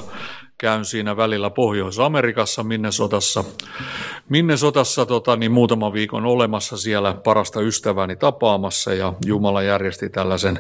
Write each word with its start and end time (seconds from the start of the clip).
käyn 0.64 0.86
siinä 0.86 1.18
välillä 1.18 1.50
Pohjois-Amerikassa, 1.50 2.64
Minnesotassa, 2.64 3.44
Minnesotassa 4.30 5.06
tota, 5.06 5.36
niin 5.36 5.52
muutama 5.52 5.94
viikon 5.94 6.26
olemassa 6.26 6.78
siellä 6.78 7.14
parasta 7.14 7.62
ystäväni 7.62 8.16
tapaamassa 8.16 8.94
ja 8.94 9.14
Jumala 9.26 9.62
järjesti 9.62 10.10
tällaisen, 10.10 10.60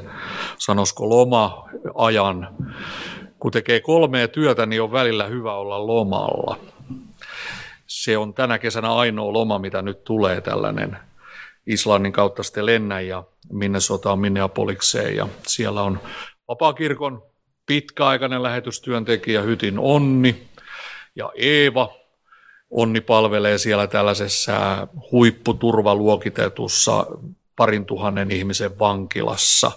sanosko 0.57 1.09
loma-ajan. 1.09 2.49
Kun 3.39 3.51
tekee 3.51 3.79
kolmea 3.79 4.27
työtä, 4.27 4.65
niin 4.65 4.81
on 4.81 4.91
välillä 4.91 5.23
hyvä 5.23 5.55
olla 5.55 5.87
lomalla. 5.87 6.57
Se 7.87 8.17
on 8.17 8.33
tänä 8.33 8.59
kesänä 8.59 8.93
ainoa 8.93 9.33
loma, 9.33 9.59
mitä 9.59 9.81
nyt 9.81 10.03
tulee 10.03 10.41
tällainen 10.41 10.97
Islannin 11.67 12.13
kautta 12.13 12.43
sitten 12.43 12.65
lennän 12.65 13.07
ja 13.07 13.23
Minnesotaan 13.51 14.19
Minneapolikseen 14.19 15.15
ja 15.15 15.27
siellä 15.47 15.81
on 15.83 15.99
vapaakirkon 16.47 17.32
pitkäaikainen 17.65 18.43
lähetystyöntekijä 18.43 19.41
Hytin 19.41 19.79
Onni 19.79 20.47
ja 21.15 21.31
Eeva. 21.35 21.93
Onni 22.69 23.01
palvelee 23.01 23.57
siellä 23.57 23.87
tällaisessa 23.87 24.87
huipputurvaluokitetussa 25.11 27.05
parin 27.55 27.85
tuhannen 27.85 28.31
ihmisen 28.31 28.79
vankilassa 28.79 29.71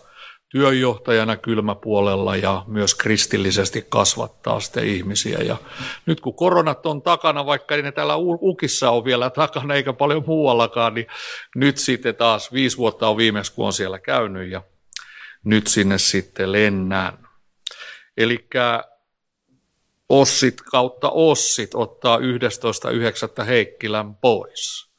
työjohtajana 0.48 1.36
kylmäpuolella 1.36 2.36
ja 2.36 2.64
myös 2.66 2.94
kristillisesti 2.94 3.86
kasvattaa 3.88 4.60
sitten 4.60 4.86
ihmisiä. 4.86 5.38
Ja 5.38 5.56
nyt 6.06 6.20
kun 6.20 6.34
koronat 6.34 6.86
on 6.86 7.02
takana, 7.02 7.46
vaikka 7.46 7.76
ne 7.76 7.92
täällä 7.92 8.16
Ukissa 8.16 8.90
on 8.90 9.04
vielä 9.04 9.30
takana 9.30 9.74
eikä 9.74 9.92
paljon 9.92 10.24
muuallakaan, 10.26 10.94
niin 10.94 11.06
nyt 11.54 11.78
sitten 11.78 12.16
taas 12.16 12.52
viisi 12.52 12.76
vuotta 12.76 13.08
on 13.08 13.16
viimeksi, 13.16 13.52
kun 13.52 13.66
on 13.66 13.72
siellä 13.72 13.98
käynyt 13.98 14.50
ja 14.50 14.62
nyt 15.44 15.66
sinne 15.66 15.98
sitten 15.98 16.52
lennään. 16.52 17.25
Eli 18.16 18.48
Ossit 20.08 20.60
kautta 20.60 21.10
Ossit 21.10 21.74
ottaa 21.74 22.18
11.9. 22.18 23.44
Heikkilän 23.44 24.14
pois. 24.14 24.90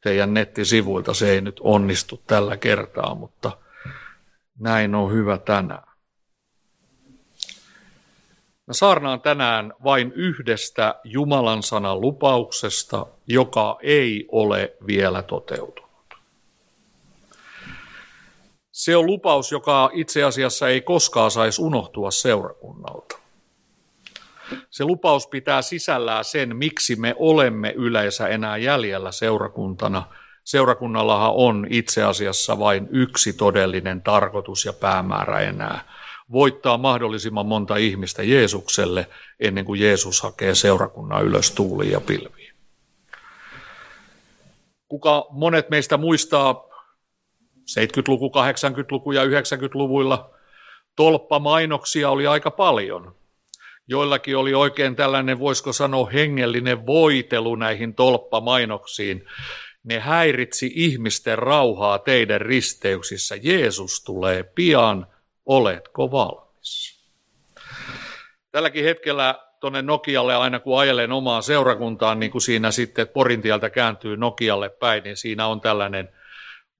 Teidän 0.00 0.34
nettisivuilta 0.34 1.14
se 1.14 1.30
ei 1.30 1.40
nyt 1.40 1.60
onnistu 1.60 2.22
tällä 2.26 2.56
kertaa, 2.56 3.14
mutta 3.14 3.58
näin 4.58 4.94
on 4.94 5.12
hyvä 5.12 5.38
tänään. 5.38 5.92
Mä 8.66 8.74
saarnaan 8.74 9.20
tänään 9.20 9.72
vain 9.84 10.12
yhdestä 10.12 10.94
Jumalan 11.04 11.62
sanan 11.62 12.00
lupauksesta, 12.00 13.06
joka 13.26 13.78
ei 13.82 14.28
ole 14.32 14.76
vielä 14.86 15.22
toteutunut. 15.22 15.91
Se 18.72 18.96
on 18.96 19.06
lupaus, 19.06 19.52
joka 19.52 19.90
itse 19.92 20.22
asiassa 20.22 20.68
ei 20.68 20.80
koskaan 20.80 21.30
saisi 21.30 21.62
unohtua 21.62 22.10
seurakunnalta. 22.10 23.18
Se 24.70 24.84
lupaus 24.84 25.26
pitää 25.26 25.62
sisällään 25.62 26.24
sen, 26.24 26.56
miksi 26.56 26.96
me 26.96 27.14
olemme 27.18 27.72
yleensä 27.76 28.28
enää 28.28 28.56
jäljellä 28.56 29.12
seurakuntana. 29.12 30.02
Seurakunnallahan 30.44 31.32
on 31.34 31.66
itse 31.70 32.02
asiassa 32.02 32.58
vain 32.58 32.88
yksi 32.90 33.32
todellinen 33.32 34.02
tarkoitus 34.02 34.64
ja 34.64 34.72
päämäärä 34.72 35.40
enää. 35.40 35.92
Voittaa 36.32 36.78
mahdollisimman 36.78 37.46
monta 37.46 37.76
ihmistä 37.76 38.22
Jeesukselle 38.22 39.06
ennen 39.40 39.64
kuin 39.64 39.80
Jeesus 39.80 40.22
hakee 40.22 40.54
seurakunnan 40.54 41.24
ylös 41.24 41.50
tuuliin 41.50 41.92
ja 41.92 42.00
pilviin. 42.00 42.54
Kuka 44.88 45.26
monet 45.30 45.70
meistä 45.70 45.96
muistaa 45.96 46.71
70-luku, 47.70 48.28
80-luku 48.28 49.12
ja 49.12 49.24
90-luvuilla 49.24 50.34
tolppamainoksia 50.96 52.10
oli 52.10 52.26
aika 52.26 52.50
paljon. 52.50 53.16
Joillakin 53.88 54.36
oli 54.36 54.54
oikein 54.54 54.96
tällainen, 54.96 55.38
voisiko 55.38 55.72
sanoa, 55.72 56.10
hengellinen 56.10 56.86
voitelu 56.86 57.54
näihin 57.54 57.94
tolppamainoksiin. 57.94 59.26
Ne 59.84 59.98
häiritsi 59.98 60.72
ihmisten 60.74 61.38
rauhaa 61.38 61.98
teidän 61.98 62.40
risteyksissä. 62.40 63.36
Jeesus 63.42 64.04
tulee 64.04 64.42
pian, 64.42 65.06
oletko 65.46 66.10
valmis? 66.10 67.02
Tälläkin 68.52 68.84
hetkellä 68.84 69.34
tuonne 69.60 69.82
Nokialle 69.82 70.34
aina 70.34 70.60
kun 70.60 70.80
ajelen 70.80 71.12
omaan 71.12 71.42
seurakuntaan, 71.42 72.20
niin 72.20 72.32
kuin 72.32 72.42
siinä 72.42 72.70
sitten 72.70 73.08
Porintieltä 73.08 73.70
kääntyy 73.70 74.16
Nokialle 74.16 74.68
päin, 74.68 75.02
niin 75.02 75.16
siinä 75.16 75.46
on 75.46 75.60
tällainen– 75.60 76.08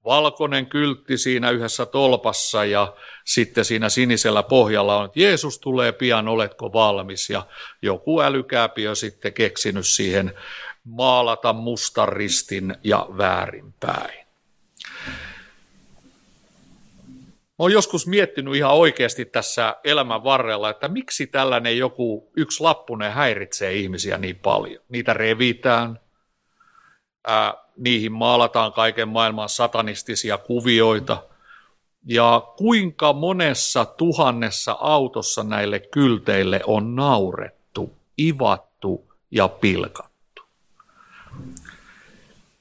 valkoinen 0.05 0.65
kyltti 0.65 1.17
siinä 1.17 1.49
yhdessä 1.49 1.85
tolpassa 1.85 2.65
ja 2.65 2.93
sitten 3.25 3.65
siinä 3.65 3.89
sinisellä 3.89 4.43
pohjalla 4.43 4.97
on, 4.97 5.05
että 5.05 5.19
Jeesus 5.19 5.59
tulee 5.59 5.91
pian, 5.91 6.27
oletko 6.27 6.73
valmis? 6.73 7.29
Ja 7.29 7.47
joku 7.81 8.21
älykääpi 8.21 8.87
on 8.87 8.95
sitten 8.95 9.33
keksinyt 9.33 9.87
siihen 9.87 10.33
maalata 10.83 11.53
mustan 11.53 12.09
ristin 12.09 12.75
ja 12.83 13.07
väärinpäin. 13.17 14.23
Olen 17.57 17.73
joskus 17.73 18.07
miettinyt 18.07 18.55
ihan 18.55 18.73
oikeasti 18.73 19.25
tässä 19.25 19.75
elämän 19.83 20.23
varrella, 20.23 20.69
että 20.69 20.87
miksi 20.87 21.27
tällainen 21.27 21.77
joku 21.77 22.31
yksi 22.37 22.63
lappunen 22.63 23.11
häiritsee 23.11 23.73
ihmisiä 23.73 24.17
niin 24.17 24.35
paljon. 24.35 24.83
Niitä 24.89 25.13
revitään, 25.13 25.99
ää, 27.27 27.62
niihin 27.77 28.11
maalataan 28.11 28.73
kaiken 28.73 29.07
maailman 29.07 29.49
satanistisia 29.49 30.37
kuvioita. 30.37 31.23
Ja 32.05 32.43
kuinka 32.57 33.13
monessa 33.13 33.85
tuhannessa 33.85 34.71
autossa 34.71 35.43
näille 35.43 35.79
kylteille 35.79 36.61
on 36.67 36.95
naurettu, 36.95 37.93
ivattu 38.19 39.13
ja 39.31 39.47
pilkattu. 39.47 40.13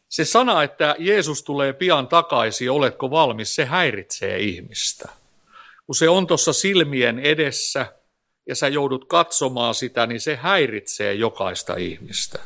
Se 0.09 0.25
sana, 0.25 0.62
että 0.62 0.97
Jeesus 0.99 1.43
tulee 1.43 1.73
pian 1.73 2.09
takaisin, 2.09 2.71
oletko 2.71 3.11
valmis, 3.11 3.55
se 3.55 3.65
häiritsee 3.65 4.39
ihmistä. 4.39 5.09
Kun 5.87 5.94
se 5.94 6.09
on 6.09 6.27
tuossa 6.27 6.53
silmien 6.53 7.19
edessä 7.19 7.87
ja 8.47 8.55
sä 8.55 8.69
joudut 8.69 9.05
katsomaan 9.05 9.75
sitä, 9.75 10.06
niin 10.06 10.21
se 10.21 10.37
häiritsee 10.37 11.15
jokaista 11.15 11.77
ihmistä. 11.77 12.39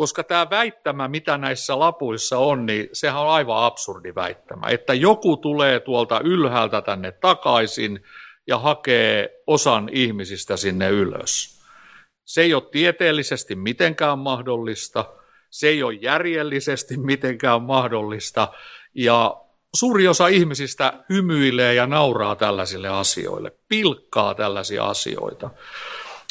Koska 0.00 0.24
tämä 0.24 0.50
väittämä, 0.50 1.08
mitä 1.08 1.38
näissä 1.38 1.78
lapuissa 1.78 2.38
on, 2.38 2.66
niin 2.66 2.88
sehän 2.92 3.22
on 3.22 3.30
aivan 3.30 3.64
absurdi 3.64 4.14
väittämä. 4.14 4.66
Että 4.68 4.94
joku 4.94 5.36
tulee 5.36 5.80
tuolta 5.80 6.20
ylhäältä 6.24 6.82
tänne 6.82 7.12
takaisin 7.12 8.04
ja 8.46 8.58
hakee 8.58 9.42
osan 9.46 9.88
ihmisistä 9.92 10.56
sinne 10.56 10.88
ylös. 10.88 11.60
Se 12.24 12.42
ei 12.42 12.54
ole 12.54 12.62
tieteellisesti 12.70 13.54
mitenkään 13.54 14.18
mahdollista, 14.18 15.04
se 15.50 15.68
ei 15.68 15.82
ole 15.82 15.94
järjellisesti 15.94 16.96
mitenkään 16.96 17.62
mahdollista 17.62 18.48
ja 18.94 19.36
suuri 19.76 20.08
osa 20.08 20.28
ihmisistä 20.28 21.04
hymyilee 21.08 21.74
ja 21.74 21.86
nauraa 21.86 22.36
tällaisille 22.36 22.88
asioille, 22.88 23.52
pilkkaa 23.68 24.34
tällaisia 24.34 24.84
asioita 24.84 25.50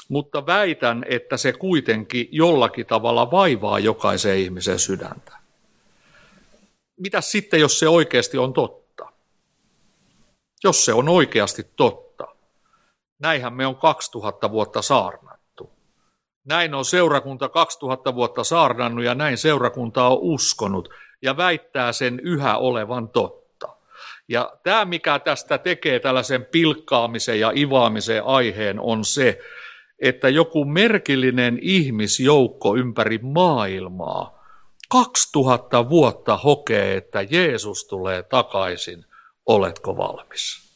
mutta 0.09 0.45
väitän, 0.45 1.05
että 1.09 1.37
se 1.37 1.53
kuitenkin 1.53 2.27
jollakin 2.31 2.85
tavalla 2.85 3.31
vaivaa 3.31 3.79
jokaisen 3.79 4.37
ihmisen 4.37 4.79
sydäntä. 4.79 5.31
Mitä 6.99 7.21
sitten, 7.21 7.59
jos 7.59 7.79
se 7.79 7.87
oikeasti 7.89 8.37
on 8.37 8.53
totta? 8.53 9.11
Jos 10.63 10.85
se 10.85 10.93
on 10.93 11.09
oikeasti 11.09 11.67
totta, 11.75 12.27
näinhän 13.19 13.53
me 13.53 13.67
on 13.67 13.75
2000 13.75 14.51
vuotta 14.51 14.81
saarnattu. 14.81 15.71
Näin 16.45 16.73
on 16.73 16.85
seurakunta 16.85 17.49
2000 17.49 18.15
vuotta 18.15 18.43
saarnannut 18.43 19.05
ja 19.05 19.15
näin 19.15 19.37
seurakunta 19.37 20.07
on 20.07 20.17
uskonut 20.21 20.89
ja 21.21 21.37
väittää 21.37 21.93
sen 21.93 22.19
yhä 22.19 22.57
olevan 22.57 23.09
totta. 23.09 23.75
Ja 24.27 24.53
tämä, 24.63 24.85
mikä 24.85 25.19
tästä 25.19 25.57
tekee 25.57 25.99
tällaisen 25.99 26.45
pilkkaamisen 26.45 27.39
ja 27.39 27.51
ivaamisen 27.55 28.23
aiheen, 28.23 28.79
on 28.79 29.05
se, 29.05 29.39
että 30.01 30.29
joku 30.29 30.65
merkillinen 30.65 31.59
ihmisjoukko 31.61 32.75
ympäri 32.75 33.19
maailmaa 33.21 34.39
2000 34.89 35.89
vuotta 35.89 36.37
hokee, 36.37 36.97
että 36.97 37.21
Jeesus 37.21 37.85
tulee 37.85 38.23
takaisin, 38.23 39.05
oletko 39.45 39.97
valmis? 39.97 40.69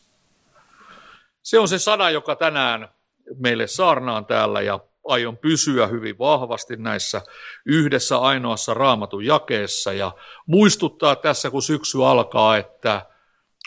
Se 1.42 1.60
on 1.60 1.68
se 1.68 1.80
sana, 1.80 2.10
joka 2.10 2.36
tänään 2.36 2.90
meille 3.40 3.68
saarnaan 3.68 4.26
täällä 4.26 4.62
ja 4.62 4.80
aion 5.08 5.38
pysyä 5.38 5.88
hyvin 5.88 6.20
vahvasti 6.20 6.76
näissä 6.76 7.22
yhdessä 7.66 8.18
ainoassa 8.18 8.74
raamatun 8.74 9.26
jakeessa 9.26 9.94
ja 9.94 10.12
muistuttaa 10.46 11.16
tässä, 11.16 11.50
kun 11.50 11.62
syksy 11.62 12.06
alkaa, 12.06 12.58
että 12.58 13.06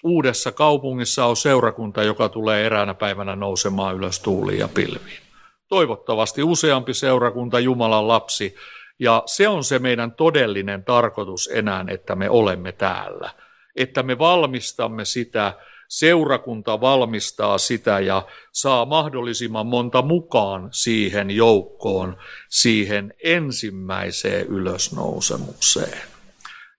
uudessa 0.04 0.52
kaupungissa 0.52 1.24
on 1.24 1.36
seurakunta, 1.36 2.02
joka 2.02 2.28
tulee 2.28 2.66
eräänä 2.66 2.94
päivänä 2.94 3.36
nousemaan 3.36 3.96
ylös 3.96 4.20
tuuliin 4.20 4.58
ja 4.58 4.68
pilviin. 4.68 5.25
Toivottavasti 5.68 6.42
useampi 6.42 6.94
seurakunta 6.94 7.60
Jumalan 7.60 8.08
lapsi, 8.08 8.54
ja 8.98 9.22
se 9.26 9.48
on 9.48 9.64
se 9.64 9.78
meidän 9.78 10.12
todellinen 10.12 10.84
tarkoitus 10.84 11.50
enää, 11.52 11.84
että 11.88 12.14
me 12.14 12.30
olemme 12.30 12.72
täällä. 12.72 13.30
Että 13.76 14.02
me 14.02 14.18
valmistamme 14.18 15.04
sitä, 15.04 15.52
seurakunta 15.88 16.80
valmistaa 16.80 17.58
sitä 17.58 18.00
ja 18.00 18.26
saa 18.52 18.84
mahdollisimman 18.84 19.66
monta 19.66 20.02
mukaan 20.02 20.68
siihen 20.72 21.30
joukkoon, 21.30 22.16
siihen 22.48 23.14
ensimmäiseen 23.24 24.46
ylösnousemukseen. 24.46 25.98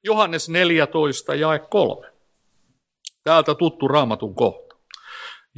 Johannes 0.04 0.50
14 0.50 1.36
jae 1.36 1.60
3. 1.60 2.08
Täältä 3.24 3.56
tuttu 3.56 3.88
raamatun 3.88 4.36
kohta. 4.36 4.67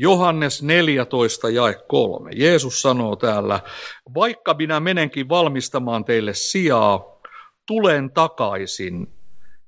Johannes 0.02 0.64
14 0.64 1.50
jae 1.50 1.74
3. 1.88 2.32
Jeesus 2.36 2.82
sanoo 2.82 3.16
täällä, 3.16 3.60
vaikka 4.16 4.54
minä 4.54 4.80
menenkin 4.80 5.30
valmistamaan 5.30 6.06
teille 6.06 6.34
sijaa, 6.34 7.20
tulen 7.66 8.12
takaisin 8.12 9.08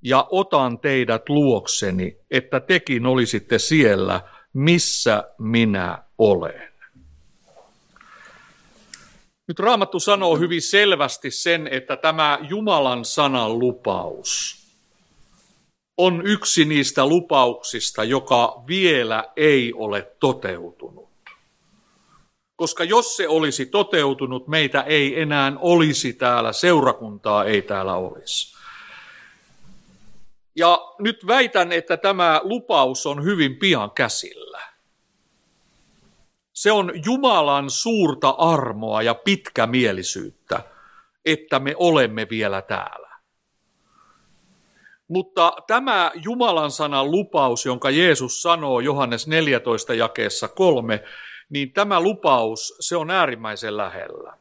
ja 0.01 0.27
otan 0.29 0.79
teidät 0.79 1.29
luokseni, 1.29 2.17
että 2.31 2.59
tekin 2.59 3.05
olisitte 3.05 3.59
siellä, 3.59 4.21
missä 4.53 5.23
minä 5.37 6.03
olen. 6.17 6.71
Nyt 9.47 9.59
Raamattu 9.59 9.99
sanoo 9.99 10.37
hyvin 10.37 10.61
selvästi 10.61 11.31
sen, 11.31 11.67
että 11.67 11.97
tämä 11.97 12.39
Jumalan 12.49 13.05
sanan 13.05 13.59
lupaus 13.59 14.60
on 15.97 16.21
yksi 16.25 16.65
niistä 16.65 17.05
lupauksista, 17.05 18.03
joka 18.03 18.63
vielä 18.67 19.23
ei 19.35 19.73
ole 19.73 20.11
toteutunut. 20.19 21.09
Koska 22.55 22.83
jos 22.83 23.17
se 23.17 23.27
olisi 23.27 23.65
toteutunut, 23.65 24.47
meitä 24.47 24.81
ei 24.81 25.21
enää 25.21 25.53
olisi 25.59 26.13
täällä, 26.13 26.53
seurakuntaa 26.53 27.45
ei 27.45 27.61
täällä 27.61 27.95
olisi. 27.95 28.57
Ja 30.55 30.93
nyt 30.99 31.27
väitän, 31.27 31.71
että 31.71 31.97
tämä 31.97 32.41
lupaus 32.43 33.05
on 33.05 33.23
hyvin 33.23 33.55
pian 33.55 33.91
käsillä. 33.91 34.61
Se 36.53 36.71
on 36.71 36.91
Jumalan 37.05 37.69
suurta 37.69 38.29
armoa 38.29 39.01
ja 39.01 39.13
pitkämielisyyttä, 39.13 40.63
että 41.25 41.59
me 41.59 41.75
olemme 41.77 42.27
vielä 42.29 42.61
täällä. 42.61 43.10
Mutta 45.11 45.53
tämä 45.67 46.11
Jumalan 46.23 46.71
sanan 46.71 47.11
lupaus, 47.11 47.65
jonka 47.65 47.89
Jeesus 47.89 48.41
sanoo 48.41 48.79
Johannes 48.79 49.27
14 49.27 49.93
jakeessa 49.93 50.47
kolme, 50.47 51.03
niin 51.49 51.73
tämä 51.73 52.01
lupaus, 52.01 52.75
se 52.79 52.95
on 52.95 53.11
äärimmäisen 53.11 53.77
lähellä. 53.77 54.37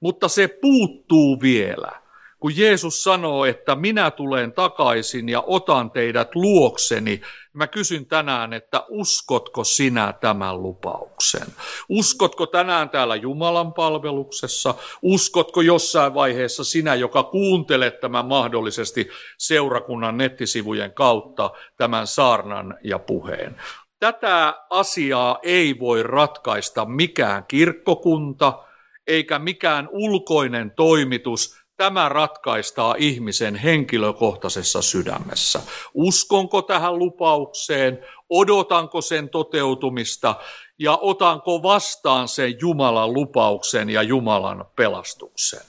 Mutta 0.00 0.28
se 0.28 0.48
puuttuu 0.48 1.40
vielä 1.40 2.00
kun 2.40 2.56
Jeesus 2.56 3.04
sanoo, 3.04 3.44
että 3.44 3.74
minä 3.74 4.10
tulen 4.10 4.52
takaisin 4.52 5.28
ja 5.28 5.44
otan 5.46 5.90
teidät 5.90 6.34
luokseni, 6.34 7.20
mä 7.52 7.66
kysyn 7.66 8.06
tänään, 8.06 8.52
että 8.52 8.84
uskotko 8.88 9.64
sinä 9.64 10.14
tämän 10.20 10.62
lupauksen? 10.62 11.46
Uskotko 11.88 12.46
tänään 12.46 12.90
täällä 12.90 13.16
Jumalan 13.16 13.72
palveluksessa? 13.72 14.74
Uskotko 15.02 15.60
jossain 15.60 16.14
vaiheessa 16.14 16.64
sinä, 16.64 16.94
joka 16.94 17.22
kuuntelet 17.22 18.00
tämän 18.00 18.26
mahdollisesti 18.26 19.08
seurakunnan 19.38 20.16
nettisivujen 20.16 20.92
kautta 20.92 21.50
tämän 21.76 22.06
saarnan 22.06 22.78
ja 22.84 22.98
puheen? 22.98 23.56
Tätä 24.00 24.54
asiaa 24.70 25.38
ei 25.42 25.78
voi 25.78 26.02
ratkaista 26.02 26.84
mikään 26.84 27.44
kirkkokunta, 27.48 28.64
eikä 29.06 29.38
mikään 29.38 29.88
ulkoinen 29.92 30.70
toimitus, 30.70 31.59
tämä 31.80 32.08
ratkaistaa 32.08 32.94
ihmisen 32.98 33.56
henkilökohtaisessa 33.56 34.82
sydämessä. 34.82 35.60
Uskonko 35.94 36.62
tähän 36.62 36.98
lupaukseen, 36.98 38.06
odotanko 38.30 39.00
sen 39.00 39.28
toteutumista 39.28 40.34
ja 40.78 40.98
otanko 41.00 41.62
vastaan 41.62 42.28
sen 42.28 42.60
Jumalan 42.60 43.12
lupauksen 43.12 43.90
ja 43.90 44.02
Jumalan 44.02 44.64
pelastuksen. 44.76 45.60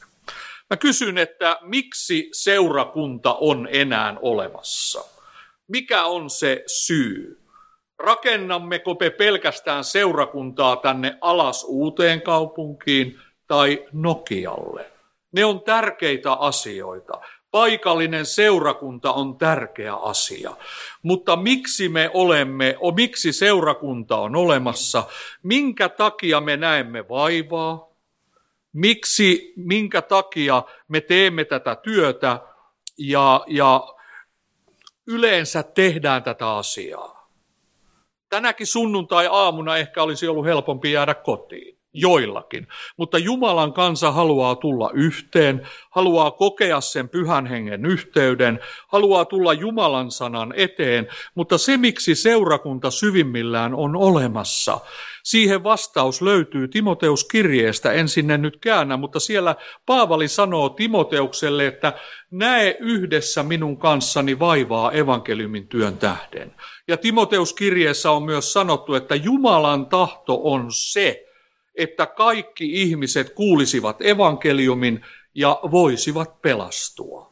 Mä 0.70 0.78
kysyn, 0.78 1.18
että 1.18 1.58
miksi 1.62 2.30
seurakunta 2.32 3.34
on 3.34 3.68
enää 3.72 4.18
olemassa? 4.22 5.04
Mikä 5.68 6.06
on 6.06 6.30
se 6.30 6.64
syy? 6.68 7.42
Rakennammeko 8.00 8.98
me 9.00 9.10
pelkästään 9.10 9.84
seurakuntaa 9.84 10.76
tänne 10.76 11.18
alas 11.22 11.66
uuteen 11.68 12.22
kaupunkiin 12.22 13.20
tai 13.48 13.88
Nokialle? 13.92 15.01
Ne 15.32 15.46
on 15.46 15.62
tärkeitä 15.62 16.34
asioita. 16.34 17.22
Paikallinen 17.52 18.26
seurakunta 18.26 19.14
on 19.14 19.38
tärkeä 19.38 19.96
asia. 19.96 20.58
Mutta 21.04 21.36
miksi 21.36 21.90
me 21.90 22.12
olemme, 22.14 22.78
miksi 22.96 23.34
seurakunta 23.34 24.18
on 24.18 24.36
olemassa, 24.36 25.04
minkä 25.44 25.90
takia 25.90 26.42
me 26.42 26.58
näemme 26.58 27.10
vaivaa, 27.10 27.92
miksi, 28.74 29.54
minkä 29.56 30.02
takia 30.02 30.64
me 30.88 31.02
teemme 31.02 31.46
tätä 31.46 31.76
työtä 31.76 32.40
ja, 32.98 33.44
ja 33.48 33.88
yleensä 35.08 35.64
tehdään 35.64 36.24
tätä 36.24 36.56
asiaa. 36.56 37.32
Tänäkin 38.30 38.68
sunnuntai-aamuna 38.68 39.78
ehkä 39.78 40.04
olisi 40.04 40.28
ollut 40.28 40.46
helpompi 40.46 40.92
jäädä 40.92 41.14
kotiin 41.14 41.81
joillakin. 41.94 42.68
Mutta 42.98 43.18
Jumalan 43.18 43.74
kansa 43.74 44.12
haluaa 44.12 44.56
tulla 44.56 44.92
yhteen, 44.94 45.68
haluaa 45.90 46.32
kokea 46.32 46.82
sen 46.82 47.10
pyhän 47.10 47.46
hengen 47.46 47.86
yhteyden, 47.86 48.60
haluaa 48.88 49.26
tulla 49.26 49.54
Jumalan 49.54 50.12
sanan 50.12 50.54
eteen, 50.56 51.08
mutta 51.36 51.58
se 51.58 51.78
miksi 51.78 52.16
seurakunta 52.16 52.92
syvimmillään 52.92 53.76
on 53.76 53.96
olemassa, 53.96 54.80
siihen 55.24 55.64
vastaus 55.64 56.22
löytyy 56.22 56.68
Timoteus 56.68 57.24
kirjeestä, 57.24 57.92
en 57.92 58.10
sinne 58.10 58.38
nyt 58.38 58.58
käännä, 58.58 58.98
mutta 58.98 59.20
siellä 59.20 59.56
Paavali 59.86 60.28
sanoo 60.28 60.70
Timoteukselle, 60.70 61.68
että 61.68 61.94
näe 62.32 62.78
yhdessä 62.80 63.44
minun 63.44 63.78
kanssani 63.78 64.40
vaivaa 64.40 64.92
evankeliumin 64.92 65.68
työn 65.68 65.98
tähden. 65.98 66.56
Ja 66.88 66.98
Timoteus 66.98 67.54
kirjeessä 67.54 68.12
on 68.12 68.24
myös 68.24 68.54
sanottu, 68.54 68.94
että 68.94 69.16
Jumalan 69.16 69.86
tahto 69.86 70.40
on 70.44 70.66
se, 70.70 71.26
että 71.76 72.06
kaikki 72.06 72.82
ihmiset 72.82 73.30
kuulisivat 73.30 74.02
evankeliumin 74.02 75.06
ja 75.36 75.60
voisivat 75.72 76.42
pelastua. 76.42 77.32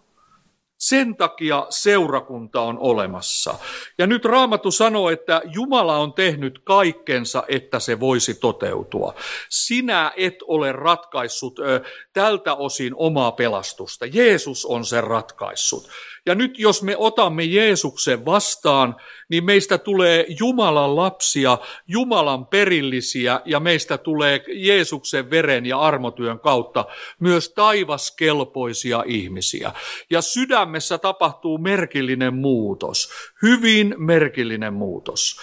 Sen 0.79 1.15
takia 1.15 1.65
seurakunta 1.69 2.61
on 2.61 2.77
olemassa. 2.79 3.55
Ja 3.97 4.07
nyt 4.07 4.25
Raamattu 4.25 4.71
sanoo, 4.71 5.09
että 5.09 5.41
Jumala 5.53 5.97
on 5.97 6.13
tehnyt 6.13 6.59
kaikkensa, 6.63 7.43
että 7.47 7.79
se 7.79 7.99
voisi 7.99 8.33
toteutua. 8.33 9.15
Sinä 9.49 10.11
et 10.17 10.35
ole 10.47 10.71
ratkaissut 10.71 11.59
ö, 11.59 11.81
tältä 12.13 12.53
osin 12.53 12.93
omaa 12.95 13.31
pelastusta. 13.31 14.05
Jeesus 14.05 14.65
on 14.65 14.85
sen 14.85 15.03
ratkaissut. 15.03 15.89
Ja 16.25 16.35
nyt 16.35 16.59
jos 16.59 16.83
me 16.83 16.97
otamme 16.97 17.43
Jeesuksen 17.43 18.25
vastaan, 18.25 18.95
niin 19.29 19.45
meistä 19.45 19.77
tulee 19.77 20.25
Jumalan 20.39 20.95
lapsia, 20.95 21.57
Jumalan 21.87 22.45
perillisiä 22.45 23.41
ja 23.45 23.59
meistä 23.59 23.97
tulee 23.97 24.43
Jeesuksen 24.47 25.29
veren 25.29 25.65
ja 25.65 25.79
armotyön 25.79 26.39
kautta 26.39 26.85
myös 27.19 27.49
taivaskelpoisia 27.49 29.03
ihmisiä. 29.07 29.71
Ja 30.09 30.21
sydämessä 30.21 30.97
tapahtuu 30.97 31.57
merkillinen 31.57 32.33
muutos, 32.33 33.09
hyvin 33.41 33.95
merkillinen 33.97 34.73
muutos. 34.73 35.39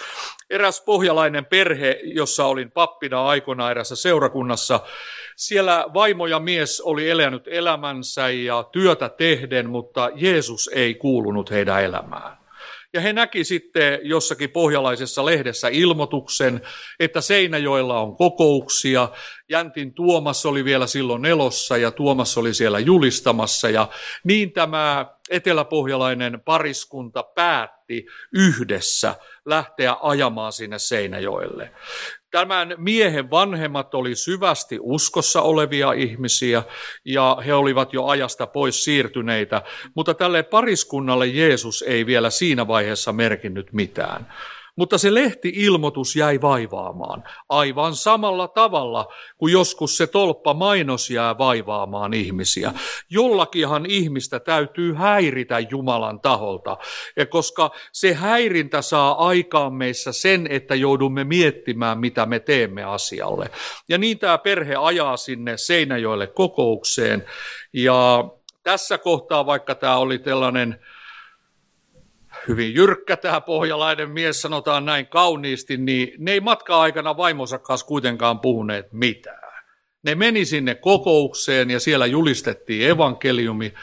Eräs 0.49 0.81
pohjalainen 0.81 1.45
perhe, 1.45 1.99
jossa 2.03 2.45
olin 2.45 2.71
pappina 2.71 3.25
aikoina 3.25 3.71
erässä 3.71 3.95
seurakunnassa, 3.95 4.79
siellä 5.35 5.85
vaimo 5.93 6.27
ja 6.27 6.39
mies 6.39 6.81
oli 6.81 7.09
elänyt 7.09 7.47
elämänsä 7.47 8.29
ja 8.29 8.63
työtä 8.71 9.09
tehden, 9.09 9.69
mutta 9.69 10.09
Jeesus 10.15 10.69
ei 10.73 10.95
kuulunut 10.95 11.51
heidän 11.51 11.83
elämään. 11.83 12.46
Ja 12.93 13.01
he 13.01 13.13
näki 13.13 13.43
sitten 13.43 13.99
jossakin 14.03 14.49
pohjalaisessa 14.49 15.25
lehdessä 15.25 15.67
ilmoituksen, 15.67 16.61
että 16.99 17.21
Seinäjoella 17.21 18.01
on 18.01 18.15
kokouksia. 18.15 19.09
Jäntin 19.49 19.93
Tuomas 19.93 20.45
oli 20.45 20.65
vielä 20.65 20.87
silloin 20.87 21.25
elossa 21.25 21.77
ja 21.77 21.91
Tuomas 21.91 22.37
oli 22.37 22.53
siellä 22.53 22.79
julistamassa. 22.79 23.69
Ja 23.69 23.89
niin 24.23 24.51
tämä 24.51 25.05
eteläpohjalainen 25.29 26.41
pariskunta 26.45 27.23
päätti 27.23 28.05
yhdessä 28.33 29.15
lähteä 29.45 29.95
ajamaan 30.01 30.53
sinne 30.53 30.79
Seinäjoelle. 30.79 31.71
Tämän 32.31 32.75
miehen 32.77 33.29
vanhemmat 33.29 33.93
oli 33.93 34.15
syvästi 34.15 34.77
uskossa 34.81 35.41
olevia 35.41 35.93
ihmisiä 35.93 36.63
ja 37.05 37.37
he 37.45 37.53
olivat 37.53 37.93
jo 37.93 38.05
ajasta 38.05 38.47
pois 38.47 38.83
siirtyneitä, 38.83 39.61
mutta 39.95 40.13
tälle 40.13 40.43
pariskunnalle 40.43 41.27
Jeesus 41.27 41.81
ei 41.81 42.05
vielä 42.05 42.29
siinä 42.29 42.67
vaiheessa 42.67 43.13
merkinnyt 43.13 43.73
mitään. 43.73 44.33
Mutta 44.77 44.97
se 44.97 45.13
lehti-ilmoitus 45.13 46.15
jäi 46.15 46.41
vaivaamaan 46.41 47.23
aivan 47.49 47.95
samalla 47.95 48.47
tavalla 48.47 49.07
kuin 49.37 49.53
joskus 49.53 49.97
se 49.97 50.07
tolppa 50.07 50.53
mainos 50.53 51.09
jää 51.09 51.37
vaivaamaan 51.37 52.13
ihmisiä. 52.13 52.73
Jollakinhan 53.09 53.85
ihmistä 53.85 54.39
täytyy 54.39 54.93
häiritä 54.93 55.59
Jumalan 55.59 56.19
taholta, 56.19 56.77
ja 57.15 57.25
koska 57.25 57.71
se 57.91 58.13
häirintä 58.13 58.81
saa 58.81 59.27
aikaan 59.27 59.73
meissä 59.73 60.11
sen, 60.11 60.47
että 60.49 60.75
joudumme 60.75 61.23
miettimään, 61.23 61.99
mitä 61.99 62.25
me 62.25 62.39
teemme 62.39 62.83
asialle. 62.83 63.49
Ja 63.89 63.97
niin 63.97 64.19
tämä 64.19 64.37
perhe 64.37 64.75
ajaa 64.75 65.17
sinne 65.17 65.57
Seinäjoelle 65.57 66.27
kokoukseen, 66.27 67.25
ja 67.73 68.29
tässä 68.63 68.97
kohtaa, 68.97 69.45
vaikka 69.45 69.75
tämä 69.75 69.97
oli 69.97 70.19
tällainen 70.19 70.79
hyvin 72.47 72.73
jyrkkä 72.73 73.17
tämä 73.17 73.41
pohjalainen 73.41 74.09
mies, 74.09 74.41
sanotaan 74.41 74.85
näin 74.85 75.07
kauniisti, 75.07 75.77
niin 75.77 76.13
ne 76.17 76.31
ei 76.31 76.39
matka-aikana 76.39 77.17
vaimonsa 77.17 77.59
kanssa 77.59 77.87
kuitenkaan 77.87 78.39
puhuneet 78.39 78.93
mitään. 78.93 79.46
Ne 80.07 80.15
meni 80.15 80.45
sinne 80.45 80.75
kokoukseen 80.75 81.69
ja 81.69 81.79
siellä 81.79 82.05
julistettiin 82.05 82.89
evankeliumi 82.89 83.73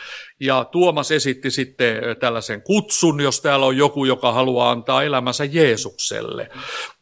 ja 0.41 0.65
Tuomas 0.65 1.11
esitti 1.11 1.51
sitten 1.51 1.97
tällaisen 2.21 2.63
kutsun, 2.63 3.21
jos 3.21 3.41
täällä 3.41 3.67
on 3.67 3.77
joku, 3.77 4.05
joka 4.05 4.33
haluaa 4.33 4.71
antaa 4.71 5.03
elämänsä 5.03 5.45
Jeesukselle, 5.45 6.49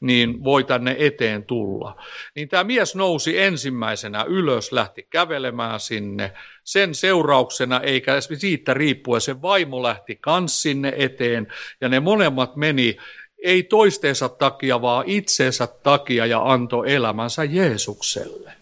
niin 0.01 0.45
voi 0.45 0.65
tänne 0.65 0.97
eteen 0.99 1.45
tulla. 1.45 2.03
Niin 2.35 2.49
tämä 2.49 2.65
mies 2.65 2.95
nousi 2.95 3.39
ensimmäisenä 3.39 4.25
ylös, 4.29 4.73
lähti 4.73 5.07
kävelemään 5.11 5.81
sinne. 5.81 6.33
Sen 6.65 6.95
seurauksena, 6.95 7.81
eikä 7.81 8.13
siitä 8.21 8.75
riippuen, 8.75 9.21
se 9.21 9.43
vaimo 9.43 9.83
lähti 9.83 10.17
kans 10.17 10.63
sinne 10.63 10.93
eteen 10.97 11.47
ja 11.81 11.89
ne 11.89 12.01
molemmat 12.01 12.57
meni 12.57 12.97
ei 13.45 13.63
toistensa 13.63 14.29
takia, 14.29 14.83
vaan 14.83 15.05
itseensä 15.07 15.69
takia 15.83 16.27
ja 16.27 16.53
antoi 16.53 16.93
elämänsä 16.93 17.45
Jeesukselle. 17.45 18.62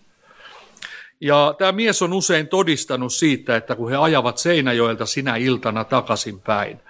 Ja 1.21 1.55
tämä 1.59 1.73
mies 1.73 2.03
on 2.03 2.13
usein 2.13 2.49
todistanut 2.49 3.13
siitä, 3.13 3.57
että 3.57 3.77
kun 3.77 3.91
he 3.91 3.97
ajavat 3.97 4.39
Seinäjoelta 4.39 5.07
sinä 5.07 5.37
iltana 5.37 5.85
takaisin 5.85 6.41
päin, 6.41 6.81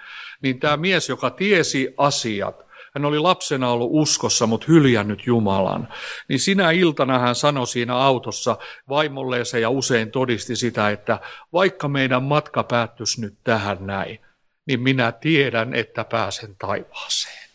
niin 0.41 0.59
tämä 0.59 0.77
mies, 0.77 1.09
joka 1.09 1.29
tiesi 1.29 1.93
asiat, 1.97 2.65
hän 2.95 3.05
oli 3.05 3.19
lapsena 3.19 3.69
ollut 3.69 3.89
uskossa, 3.91 4.47
mutta 4.47 4.65
hyljännyt 4.69 5.25
Jumalan. 5.25 5.87
Niin 6.27 6.39
sinä 6.39 6.71
iltana 6.71 7.19
hän 7.19 7.35
sanoi 7.35 7.67
siinä 7.67 7.95
autossa 7.95 8.57
vaimolleensa 8.89 9.57
ja 9.59 9.69
usein 9.69 10.11
todisti 10.11 10.55
sitä, 10.55 10.89
että 10.89 11.19
vaikka 11.53 11.87
meidän 11.87 12.23
matka 12.23 12.63
päättyisi 12.63 13.21
nyt 13.21 13.33
tähän 13.43 13.77
näin, 13.81 14.19
niin 14.65 14.81
minä 14.81 15.11
tiedän, 15.11 15.73
että 15.73 16.03
pääsen 16.03 16.55
taivaaseen. 16.55 17.49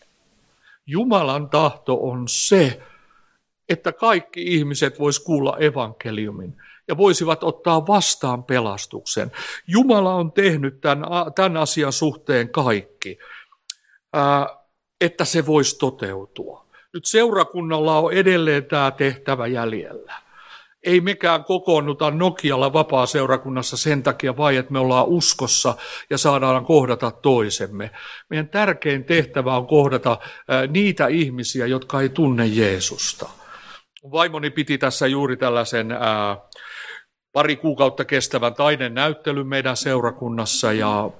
Jumalan 0.87 1.49
tahto 1.49 1.99
on 2.00 2.25
se, 2.28 2.80
että 3.68 3.92
kaikki 3.92 4.42
ihmiset 4.42 4.99
vois 4.99 5.20
kuulla 5.20 5.56
evankeliumin 5.58 6.56
ja 6.88 6.96
voisivat 6.96 7.44
ottaa 7.44 7.87
vastaan 7.87 8.44
pelastuksen. 8.44 9.32
Jumala 9.66 10.14
on 10.14 10.32
tehnyt 10.32 10.80
tämän, 10.80 11.08
tämän 11.35 11.56
asian 11.56 11.92
suhteen 11.92 12.49
kaikki, 12.49 13.18
että 15.00 15.25
se 15.25 15.46
voisi 15.46 15.78
toteutua. 15.78 16.66
Nyt 16.94 17.04
seurakunnalla 17.04 17.99
on 17.99 18.12
edelleen 18.12 18.64
tämä 18.64 18.90
tehtävä 18.90 19.46
jäljellä. 19.46 20.14
Ei 20.82 21.00
mekään 21.00 21.44
kokoonnuta 21.44 22.11
Nokialla 22.11 22.73
vapaa-seurakunnassa 22.73 23.76
sen 23.76 24.02
takia 24.02 24.37
vai, 24.37 24.56
että 24.56 24.73
me 24.73 24.78
ollaan 24.78 25.06
uskossa 25.06 25.75
ja 26.11 26.18
saadaan 26.18 26.64
kohdata 26.64 27.11
toisemme. 27.11 27.90
Meidän 28.30 28.49
tärkein 28.49 29.04
tehtävä 29.04 29.56
on 29.56 29.66
kohdata 29.66 30.18
niitä 30.68 31.06
ihmisiä, 31.06 31.66
jotka 31.66 32.00
ei 32.00 32.08
tunne 32.08 32.46
Jeesusta. 32.46 33.28
Vaimoni 34.12 34.50
piti 34.50 34.78
tässä 34.78 35.06
juuri 35.06 35.36
tällaisen 35.36 35.92
ää, 35.92 36.36
pari 37.32 37.56
kuukautta 37.56 38.04
kestävän 38.04 38.54
näyttelyn 38.94 39.46
meidän 39.46 39.76
seurakunnassa 39.76 40.72
ja 40.72 41.10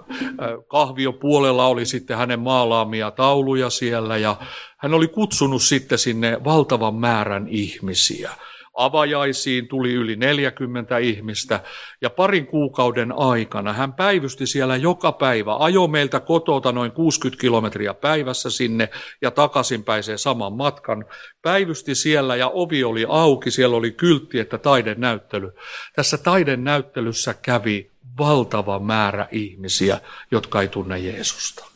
kahviopuolella 0.69 1.67
oli 1.67 1.87
sitten 1.87 2.17
hänen 2.17 2.41
maalaamia 2.41 3.11
tauluja 3.11 3.71
siellä 3.71 4.17
ja 4.17 4.37
hän 4.79 4.95
oli 4.95 5.09
kutsunut 5.09 5.63
sitten 5.63 5.99
sinne 5.99 6.45
valtavan 6.45 6.95
määrän 6.95 7.49
ihmisiä 7.49 8.31
avajaisiin 8.77 9.69
tuli 9.69 9.93
yli 9.93 10.17
40 10.17 10.99
ihmistä 10.99 11.61
ja 12.01 12.11
parin 12.11 12.47
kuukauden 12.47 13.13
aikana 13.19 13.73
hän 13.73 13.93
päivysti 13.93 14.47
siellä 14.47 14.77
joka 14.77 15.13
päivä, 15.13 15.57
ajo 15.59 15.87
meiltä 15.87 16.21
kotota 16.21 16.73
noin 16.73 16.93
60 16.93 17.41
kilometriä 17.41 17.95
päivässä 17.95 18.51
sinne 18.51 18.89
ja 19.23 19.31
takaisinpäiseen 19.31 20.19
saman 20.19 20.53
matkan. 20.53 21.05
Päivysti 21.43 21.95
siellä 21.95 22.37
ja 22.37 22.49
ovi 22.49 22.85
oli 22.85 23.07
auki, 23.09 23.51
siellä 23.51 23.77
oli 23.77 23.91
kyltti, 23.91 24.39
että 24.39 24.59
taidenäyttely. 24.59 25.53
Tässä 25.95 26.19
taidenäyttelyssä 26.19 27.35
kävi 27.35 27.91
valtava 28.19 28.79
määrä 28.79 29.29
ihmisiä, 29.33 30.01
jotka 30.31 30.63
ei 30.63 30.69
tunne 30.69 30.99
Jeesusta. 30.99 31.67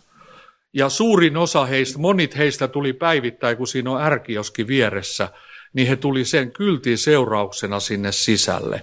Ja 0.73 0.89
suurin 0.89 1.37
osa 1.37 1.65
heistä, 1.65 1.99
monit 1.99 2.37
heistä 2.37 2.69
tuli 2.69 2.93
päivittäin, 2.93 3.57
kun 3.57 3.67
siinä 3.67 3.91
on 3.91 4.03
ärkioski 4.03 4.67
vieressä– 4.67 5.29
niin 5.73 5.89
he 5.89 5.97
tuli 5.97 6.25
sen 6.25 6.53
kyltin 6.53 6.99
seurauksena 6.99 7.81
sinne 7.81 8.13
sisälle. 8.13 8.83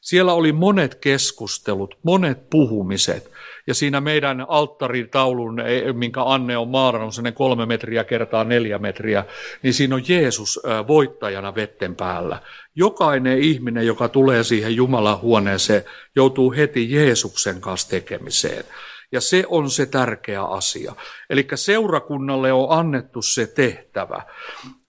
Siellä 0.00 0.32
oli 0.32 0.52
monet 0.52 0.94
keskustelut, 0.94 1.98
monet 2.02 2.50
puhumiset. 2.50 3.30
Ja 3.66 3.74
siinä 3.74 4.00
meidän 4.00 4.46
alttaritaulun, 4.48 5.60
e, 5.60 5.92
minkä 5.92 6.24
Anne 6.24 6.56
on 6.56 6.68
maalannut, 6.68 7.14
sen 7.14 7.34
kolme 7.34 7.66
metriä 7.66 8.04
kertaa 8.04 8.44
neljä 8.44 8.78
metriä, 8.78 9.24
niin 9.62 9.74
siinä 9.74 9.94
on 9.94 10.02
Jeesus 10.08 10.60
voittajana 10.88 11.54
vetten 11.54 11.96
päällä. 11.96 12.42
Jokainen 12.74 13.38
ihminen, 13.38 13.86
joka 13.86 14.08
tulee 14.08 14.44
siihen 14.44 14.76
Jumalan 14.76 15.20
huoneeseen, 15.20 15.84
joutuu 16.16 16.52
heti 16.52 16.92
Jeesuksen 16.92 17.60
kanssa 17.60 17.90
tekemiseen. 17.90 18.64
Ja 19.12 19.20
se 19.20 19.44
on 19.48 19.70
se 19.70 19.86
tärkeä 19.86 20.44
asia. 20.44 20.94
Eli 21.30 21.46
seurakunnalle 21.54 22.52
on 22.52 22.66
annettu 22.70 23.22
se 23.22 23.46
tehtävä. 23.46 24.22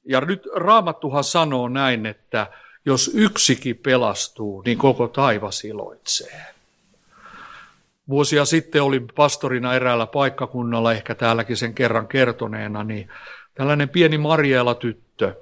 Ja 0.09 0.21
nyt 0.21 0.47
Raamattuhan 0.55 1.23
sanoo 1.23 1.67
näin, 1.67 2.05
että 2.05 2.47
jos 2.85 3.11
yksikin 3.13 3.77
pelastuu, 3.77 4.61
niin 4.61 4.77
koko 4.77 5.07
taivas 5.07 5.63
iloitsee. 5.65 6.41
Vuosia 8.09 8.45
sitten 8.45 8.83
olin 8.83 9.07
pastorina 9.15 9.73
eräällä 9.73 10.07
paikkakunnalla, 10.07 10.93
ehkä 10.93 11.15
täälläkin 11.15 11.57
sen 11.57 11.73
kerran 11.73 12.07
kertoneena, 12.07 12.83
niin 12.83 13.09
tällainen 13.53 13.89
pieni 13.89 14.17
Mariela 14.17 14.75
tyttö. 14.75 15.35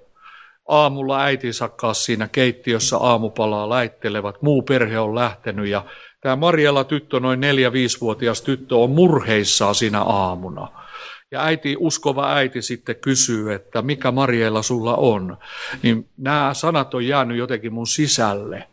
Aamulla 0.68 1.24
äitinsä 1.24 1.70
kanssa 1.70 2.04
siinä 2.04 2.28
keittiössä 2.32 2.98
aamupalaa 2.98 3.70
läittelevat, 3.70 4.42
muu 4.42 4.62
perhe 4.62 5.00
on 5.00 5.16
lähtenyt 5.16 5.68
ja 5.68 5.86
tämä 6.22 6.36
Mariela 6.36 6.84
tyttö, 6.84 7.20
noin 7.20 7.40
4-5-vuotias 7.40 8.42
tyttö, 8.42 8.76
on 8.76 8.90
murheissaan 8.90 9.76
siinä 9.76 10.02
aamuna. 10.02 10.87
Ja 11.32 11.44
äiti, 11.44 11.76
uskova 11.80 12.34
äiti 12.34 12.62
sitten 12.62 12.96
kysyy, 12.96 13.54
että 13.54 13.82
mikä 13.82 14.12
Mariella 14.12 14.62
sulla 14.62 14.96
on. 14.96 15.38
Niin 15.84 16.10
nämä 16.18 16.54
sanat 16.54 16.94
on 16.94 17.06
jäänyt 17.06 17.38
jotenkin 17.38 17.74
mun 17.74 17.88
sisälle. 17.88 18.68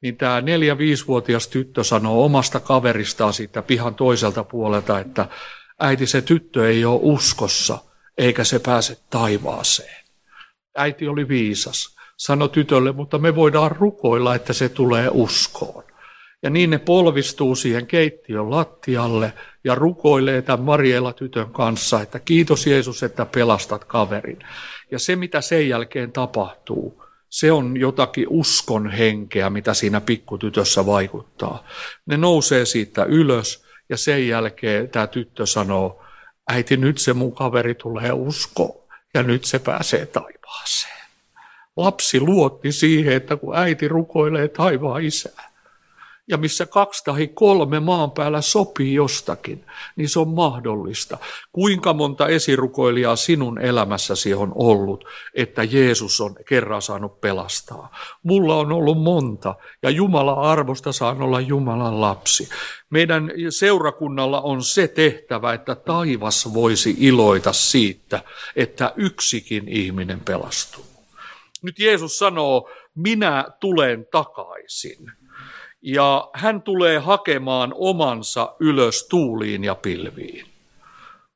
Niin 0.00 0.16
tämä 0.16 0.40
neljä 0.40 0.78
viisivuotias 0.78 1.48
tyttö 1.48 1.84
sanoo 1.84 2.24
omasta 2.24 2.60
kaveristaan 2.60 3.32
siitä 3.32 3.62
pihan 3.62 3.94
toiselta 3.94 4.44
puolelta, 4.44 5.00
että 5.00 5.28
äiti 5.80 6.06
se 6.06 6.22
tyttö 6.22 6.68
ei 6.68 6.84
ole 6.84 7.00
uskossa, 7.02 7.78
eikä 8.18 8.44
se 8.44 8.58
pääse 8.58 8.98
taivaaseen. 9.10 10.04
Äiti 10.76 11.08
oli 11.08 11.28
viisas, 11.28 11.96
sanoi 12.16 12.48
tytölle, 12.48 12.92
mutta 12.92 13.18
me 13.18 13.34
voidaan 13.36 13.70
rukoilla, 13.70 14.34
että 14.34 14.52
se 14.52 14.68
tulee 14.68 15.08
uskoon. 15.12 15.84
Ja 16.44 16.50
niin 16.50 16.70
ne 16.70 16.78
polvistuu 16.78 17.54
siihen 17.54 17.86
keittiön 17.86 18.50
lattialle 18.50 19.32
ja 19.64 19.74
rukoilee 19.74 20.42
tämän 20.42 20.60
Mariela 20.60 21.12
tytön 21.12 21.50
kanssa, 21.50 22.00
että 22.00 22.18
kiitos 22.18 22.66
Jeesus, 22.66 23.02
että 23.02 23.26
pelastat 23.26 23.84
kaverin. 23.84 24.38
Ja 24.90 24.98
se, 24.98 25.16
mitä 25.16 25.40
sen 25.40 25.68
jälkeen 25.68 26.12
tapahtuu, 26.12 27.04
se 27.28 27.52
on 27.52 27.76
jotakin 27.76 28.26
uskon 28.28 28.90
henkeä, 28.90 29.50
mitä 29.50 29.74
siinä 29.74 30.00
pikkutytössä 30.00 30.86
vaikuttaa. 30.86 31.64
Ne 32.06 32.16
nousee 32.16 32.64
siitä 32.64 33.04
ylös 33.04 33.64
ja 33.88 33.96
sen 33.96 34.28
jälkeen 34.28 34.88
tämä 34.88 35.06
tyttö 35.06 35.46
sanoo, 35.46 36.02
äiti 36.48 36.76
nyt 36.76 36.98
se 36.98 37.12
mun 37.12 37.34
kaveri 37.34 37.74
tulee 37.74 38.12
uskoon 38.12 38.84
ja 39.14 39.22
nyt 39.22 39.44
se 39.44 39.58
pääsee 39.58 40.06
taivaaseen. 40.06 41.04
Lapsi 41.76 42.20
luotti 42.20 42.72
siihen, 42.72 43.12
että 43.12 43.36
kun 43.36 43.56
äiti 43.56 43.88
rukoilee 43.88 44.48
taivaan 44.48 45.02
isää, 45.02 45.53
ja 46.28 46.36
missä 46.36 46.66
kaksi 46.66 47.04
tai 47.04 47.26
kolme 47.26 47.80
maan 47.80 48.10
päällä 48.10 48.40
sopii 48.40 48.94
jostakin, 48.94 49.64
niin 49.96 50.08
se 50.08 50.20
on 50.20 50.28
mahdollista. 50.28 51.18
Kuinka 51.52 51.92
monta 51.92 52.28
esirukoilijaa 52.28 53.16
sinun 53.16 53.60
elämässäsi 53.60 54.34
on 54.34 54.52
ollut, 54.54 55.04
että 55.34 55.64
Jeesus 55.64 56.20
on 56.20 56.36
kerran 56.48 56.82
saanut 56.82 57.20
pelastaa? 57.20 57.96
Mulla 58.22 58.56
on 58.56 58.72
ollut 58.72 59.02
monta, 59.02 59.54
ja 59.82 59.90
Jumalan 59.90 60.38
arvosta 60.38 60.92
saan 60.92 61.22
olla 61.22 61.40
Jumalan 61.40 62.00
lapsi. 62.00 62.48
Meidän 62.90 63.30
seurakunnalla 63.50 64.40
on 64.40 64.62
se 64.62 64.88
tehtävä, 64.88 65.52
että 65.52 65.74
taivas 65.74 66.54
voisi 66.54 66.96
iloita 66.98 67.52
siitä, 67.52 68.22
että 68.56 68.92
yksikin 68.96 69.68
ihminen 69.68 70.20
pelastuu. 70.20 70.84
Nyt 71.62 71.78
Jeesus 71.78 72.18
sanoo, 72.18 72.70
minä 72.94 73.44
tulen 73.60 74.06
takaisin 74.10 75.10
ja 75.84 76.30
hän 76.34 76.62
tulee 76.62 76.98
hakemaan 76.98 77.74
omansa 77.76 78.56
ylös 78.60 79.06
tuuliin 79.08 79.64
ja 79.64 79.74
pilviin. 79.74 80.46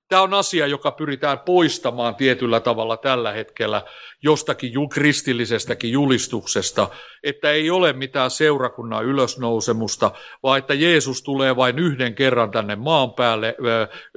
Tämä 0.08 0.22
on 0.22 0.34
asia, 0.34 0.66
joka 0.66 0.90
pyritään 0.90 1.38
poistamaan 1.38 2.14
tietyllä 2.14 2.60
tavalla 2.60 2.96
tällä 2.96 3.32
hetkellä 3.32 3.82
jostakin 4.22 4.88
kristillisestäkin 4.88 5.92
julistuksesta, 5.92 6.88
että 7.22 7.50
ei 7.50 7.70
ole 7.70 7.92
mitään 7.92 8.30
seurakunnan 8.30 9.04
ylösnousemusta, 9.04 10.10
vaan 10.42 10.58
että 10.58 10.74
Jeesus 10.74 11.22
tulee 11.22 11.56
vain 11.56 11.78
yhden 11.78 12.14
kerran 12.14 12.50
tänne 12.50 12.76
maan 12.76 13.12
päälle, 13.12 13.56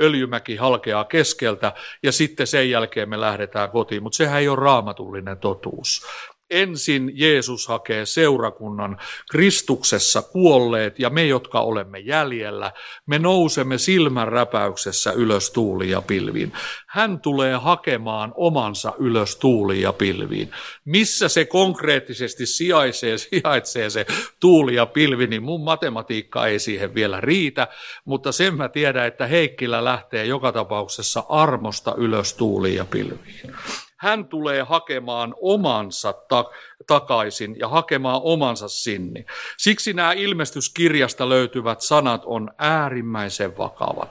öljymäki 0.02 0.56
halkeaa 0.56 1.04
keskeltä 1.04 1.74
ja 2.04 2.12
sitten 2.12 2.48
sen 2.48 2.70
jälkeen 2.70 3.10
me 3.10 3.20
lähdetään 3.20 3.70
kotiin. 3.70 4.04
Mutta 4.04 4.18
sehän 4.18 4.40
ei 4.40 4.48
ole 4.48 4.60
raamatullinen 4.60 5.38
totuus 5.38 6.06
ensin 6.52 7.12
Jeesus 7.14 7.68
hakee 7.68 8.06
seurakunnan 8.06 8.98
Kristuksessa 9.32 10.22
kuolleet 10.22 11.00
ja 11.00 11.10
me, 11.10 11.26
jotka 11.26 11.60
olemme 11.60 12.00
jäljellä, 12.00 12.72
me 13.06 13.20
nousemme 13.20 13.78
silmänräpäyksessä 13.78 15.12
ylös 15.12 15.52
tuuliin 15.52 15.92
ja 15.92 16.02
pilviin. 16.02 16.54
Hän 16.88 17.20
tulee 17.20 17.56
hakemaan 17.56 18.34
omansa 18.36 18.94
ylös 19.00 19.36
tuuliin 19.36 19.82
ja 19.82 19.94
pilviin. 19.94 20.52
Missä 20.86 21.30
se 21.30 21.46
konkreettisesti 21.46 22.46
sijaitsee, 22.46 23.18
sijaitsee 23.32 23.90
se 23.90 24.06
tuuli 24.40 24.76
ja 24.76 24.86
pilvi, 24.86 25.28
niin 25.28 25.44
mun 25.44 25.64
matematiikka 25.64 26.48
ei 26.48 26.60
siihen 26.60 26.96
vielä 26.96 27.22
riitä, 27.22 27.68
mutta 28.06 28.32
sen 28.32 28.56
mä 28.56 28.70
tiedän, 28.70 29.08
että 29.08 29.28
Heikkilä 29.28 29.84
lähtee 29.84 30.26
joka 30.26 30.52
tapauksessa 30.52 31.24
armosta 31.30 31.96
ylös 31.98 32.34
tuuliin 32.34 32.76
ja 32.76 32.86
pilviin 32.86 33.56
hän 34.02 34.26
tulee 34.26 34.62
hakemaan 34.62 35.36
omansa 35.42 36.14
ta- 36.14 36.52
takaisin 36.88 37.60
ja 37.60 37.68
hakemaan 37.68 38.22
omansa 38.24 38.68
sinne. 38.68 39.26
Siksi 39.58 39.94
nämä 39.94 40.14
ilmestyskirjasta 40.14 41.30
löytyvät 41.30 41.82
sanat 41.82 42.22
on 42.26 42.52
äärimmäisen 42.58 43.58
vakavat. 43.58 44.10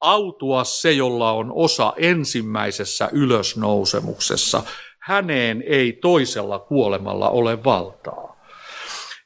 Autua 0.00 0.64
se, 0.64 0.92
jolla 0.92 1.32
on 1.32 1.52
osa 1.54 1.92
ensimmäisessä 1.96 3.08
ylösnousemuksessa. 3.12 4.62
Häneen 4.98 5.64
ei 5.66 5.92
toisella 5.92 6.58
kuolemalla 6.58 7.30
ole 7.30 7.64
valtaa. 7.64 8.36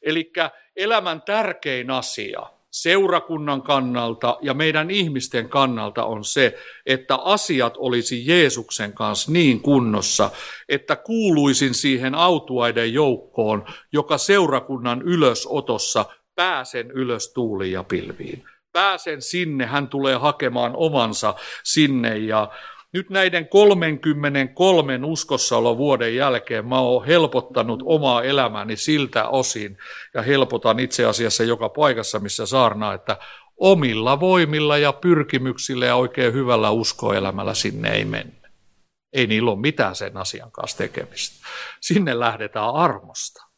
Eli 0.03 0.33
elämän 0.77 1.23
tärkein 1.23 1.91
asia 1.91 2.43
seurakunnan 2.73 3.63
kannalta 3.63 4.39
ja 4.43 4.55
meidän 4.55 4.91
ihmisten 4.91 5.49
kannalta 5.49 6.05
on 6.05 6.25
se, 6.25 6.59
että 6.87 7.17
asiat 7.17 7.75
olisi 7.77 8.27
Jeesuksen 8.27 8.93
kanssa 8.93 9.33
niin 9.33 9.61
kunnossa, 9.61 10.31
että 10.69 10.97
kuuluisin 10.97 11.75
siihen 11.75 12.15
autuaiden 12.15 12.93
joukkoon, 12.93 13.65
joka 13.93 14.19
seurakunnan 14.19 15.03
ylösotossa 15.03 16.05
pääsen 16.35 16.91
ylös 16.91 17.33
tuuliin 17.33 17.73
ja 17.73 17.85
pilviin. 17.85 18.45
Pääsen 18.73 19.23
sinne, 19.23 19.67
hän 19.67 19.89
tulee 19.89 20.17
hakemaan 20.17 20.73
omansa 20.77 21.35
sinne 21.65 22.19
ja 22.19 22.49
nyt 22.93 23.11
näiden 23.11 23.49
33 23.49 24.99
vuoden 25.77 26.15
jälkeen 26.17 26.69
mä 26.69 26.81
oon 26.81 27.07
helpottanut 27.07 27.83
omaa 27.85 28.23
elämääni 28.23 28.77
siltä 28.77 29.29
osin 29.29 29.79
ja 30.15 30.23
helpotan 30.23 30.81
itse 30.81 31.05
asiassa 31.05 31.45
joka 31.45 31.69
paikassa, 31.69 32.19
missä 32.19 32.47
saarnaa, 32.47 32.95
että 32.95 33.17
omilla 33.57 34.21
voimilla 34.21 34.79
ja 34.79 34.93
pyrkimyksillä 34.93 35.87
ja 35.87 35.97
oikein 35.97 36.33
hyvällä 36.33 36.71
uskoelämällä 36.71 37.55
sinne 37.55 37.91
ei 37.91 38.05
mennä. 38.05 38.49
Ei 39.13 39.27
niillä 39.27 39.51
ole 39.51 39.61
mitään 39.61 39.97
sen 39.97 40.17
asian 40.17 40.53
kanssa 40.53 40.79
tekemistä. 40.79 41.47
Sinne 41.81 42.19
lähdetään 42.19 42.75
armosta. 42.75 43.52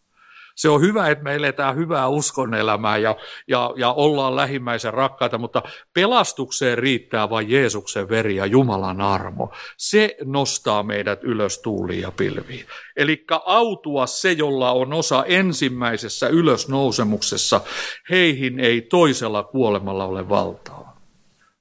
Se 0.55 0.69
on 0.69 0.81
hyvä, 0.81 1.09
että 1.09 1.25
me 1.25 1.35
eletään 1.35 1.77
hyvää 1.77 2.09
uskonelämää 2.09 2.97
ja, 2.97 3.17
ja, 3.49 3.73
ja 3.77 3.93
ollaan 3.93 4.37
lähimmäisen 4.37 4.95
rakkaita, 4.95 5.39
mutta 5.39 5.63
pelastukseen 5.95 6.79
riittää 6.79 7.31
vain 7.31 7.51
Jeesuksen 7.51 8.09
veri 8.09 8.37
ja 8.37 8.47
Jumalan 8.47 9.01
armo. 9.01 9.53
Se 9.77 10.17
nostaa 10.25 10.83
meidät 10.83 11.25
ylös 11.25 11.59
tuuliin 11.59 12.01
ja 12.01 12.11
pilviin. 12.11 12.67
Eli 12.97 13.25
autua 13.45 14.07
se, 14.07 14.33
jolla 14.33 14.73
on 14.73 14.93
osa 14.93 15.25
ensimmäisessä 15.25 16.29
ylösnousemuksessa, 16.29 17.61
heihin 18.11 18.61
ei 18.61 18.81
toisella 18.81 19.43
kuolemalla 19.43 20.05
ole 20.05 20.29
valtaa. 20.29 21.01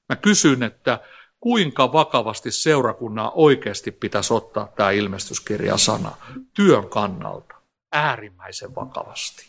Mä 0.08 0.16
kysyn, 0.16 0.62
että 0.62 0.98
kuinka 1.40 1.92
vakavasti 1.92 2.50
seurakunnan 2.50 3.30
oikeasti 3.34 3.90
pitäisi 3.90 4.34
ottaa 4.34 4.72
tämä 4.76 4.90
ilmestyskirja 4.90 5.76
sana 5.76 6.12
työn 6.54 6.88
kannalta 6.88 7.53
äärimmäisen 7.94 8.74
vakavasti. 8.74 9.46